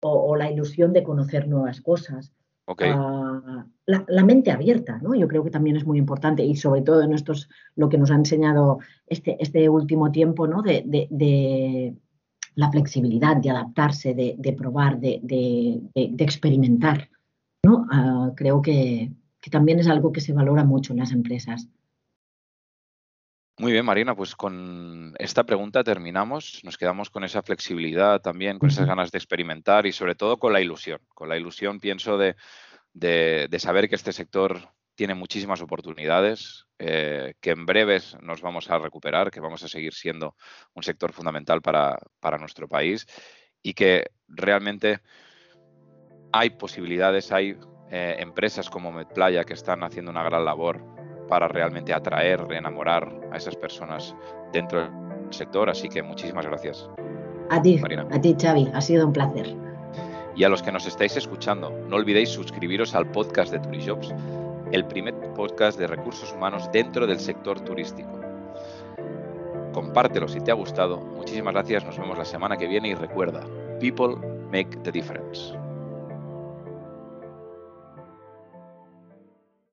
o 0.05 0.37
la 0.37 0.51
ilusión 0.51 0.92
de 0.92 1.03
conocer 1.03 1.48
nuevas 1.48 1.81
cosas. 1.81 2.33
La, 3.87 4.25
mente 4.25 4.51
abierta, 4.51 4.98
¿no? 5.03 5.14
Yo 5.14 5.27
creo 5.29 5.42
que 5.44 5.51
también 5.51 5.77
es 5.77 5.85
muy 5.85 5.98
importante 5.98 6.44
y 6.44 6.55
sobre 6.57 6.83
todo 6.83 7.03
en 7.03 7.12
estos, 7.12 7.48
lo 7.75 7.88
que 7.88 7.98
nos 7.98 8.11
ha 8.11 8.14
enseñado 8.14 8.79
este, 9.07 9.37
este 9.40 9.68
último 9.68 10.12
tiempo, 10.12 10.46
¿no? 10.46 10.62
De, 10.62 11.96
la 12.55 12.70
flexibilidad, 12.70 13.37
de 13.37 13.51
adaptarse, 13.51 14.14
de, 14.14 14.55
probar, 14.57 15.01
de, 15.01 15.81
experimentar, 15.94 17.09
¿no? 17.64 17.87
Ah, 17.90 18.33
creo 18.37 18.61
que, 18.62 19.11
que 19.40 19.51
también 19.51 19.81
es 19.81 19.88
algo 19.88 20.12
que 20.12 20.20
se 20.20 20.33
valora 20.33 20.64
mucho 20.64 20.92
en 20.92 21.01
las 21.01 21.12
empresas. 21.12 21.68
Muy 23.62 23.70
bien, 23.70 23.85
Marina, 23.85 24.16
pues 24.16 24.35
con 24.35 25.14
esta 25.20 25.44
pregunta 25.44 25.85
terminamos. 25.85 26.59
Nos 26.64 26.77
quedamos 26.77 27.11
con 27.11 27.22
esa 27.22 27.44
flexibilidad 27.44 28.20
también, 28.20 28.59
con 28.59 28.68
esas 28.68 28.88
ganas 28.88 29.12
de 29.12 29.18
experimentar 29.18 29.87
y 29.87 29.92
sobre 29.92 30.16
todo 30.16 30.37
con 30.37 30.53
la 30.53 30.61
ilusión. 30.61 30.98
Con 31.14 31.29
la 31.29 31.37
ilusión, 31.37 31.79
pienso, 31.79 32.18
de, 32.18 32.35
saber 33.59 33.88
que 33.88 33.94
este 33.94 34.12
sector 34.12 34.68
tiene 34.96 35.14
muchísimas 35.14 35.62
oportunidades, 35.62 36.66
eh, 36.81 37.35
que 37.40 37.51
en 37.51 37.64
breves 37.64 38.16
nos 38.20 38.40
vamos 38.40 38.68
a 38.68 38.81
recuperar, 38.81 39.31
que 39.31 39.38
vamos 39.38 39.62
a 39.62 39.68
seguir 39.68 39.94
siendo 39.94 40.35
un 40.75 40.83
sector 40.83 41.12
fundamental 41.12 41.62
para, 41.62 42.01
nuestro 42.40 42.66
país 42.66 43.07
y 43.62 43.75
que 43.75 44.11
realmente 44.27 45.03
hay 46.33 46.51
posibilidades, 46.51 47.31
hay 47.31 47.57
eh, 47.92 48.16
empresas 48.18 48.68
como 48.68 48.90
MedPlaya 48.90 49.44
que 49.44 49.55
están 49.55 49.85
haciendo 49.85 50.11
una 50.11 50.25
gran 50.25 50.44
labor 50.44 51.01
para 51.28 51.48
realmente 51.48 51.92
atraer, 51.92 52.40
enamorar 52.50 53.12
a 53.30 53.37
esas 53.37 53.56
personas 53.56 54.14
dentro 54.52 54.80
del 54.80 54.90
sector. 55.30 55.68
Así 55.70 55.88
que 55.88 56.02
muchísimas 56.02 56.46
gracias. 56.46 56.88
A 57.50 57.61
ti, 57.61 57.78
Marina. 57.78 58.06
a 58.11 58.20
ti 58.20 58.37
Xavi, 58.40 58.70
ha 58.72 58.80
sido 58.80 59.06
un 59.06 59.12
placer. 59.12 59.54
Y 60.35 60.44
a 60.44 60.48
los 60.48 60.62
que 60.62 60.72
nos 60.72 60.87
estáis 60.87 61.16
escuchando, 61.16 61.70
no 61.88 61.96
olvidéis 61.96 62.30
suscribiros 62.30 62.94
al 62.94 63.11
podcast 63.11 63.52
de 63.52 63.58
Turijobs, 63.58 64.14
el 64.72 64.87
primer 64.87 65.14
podcast 65.35 65.78
de 65.78 65.87
recursos 65.87 66.32
humanos 66.32 66.70
dentro 66.72 67.06
del 67.06 67.20
sector 67.20 67.61
turístico. 67.61 68.11
Compártelo 69.72 70.28
si 70.28 70.40
te 70.40 70.50
ha 70.50 70.54
gustado. 70.54 70.98
Muchísimas 71.00 71.52
gracias, 71.52 71.85
nos 71.85 71.98
vemos 71.98 72.16
la 72.16 72.24
semana 72.24 72.56
que 72.56 72.66
viene 72.66 72.88
y 72.88 72.94
recuerda, 72.94 73.44
people 73.78 74.16
make 74.50 74.76
the 74.82 74.92
difference. 74.92 75.54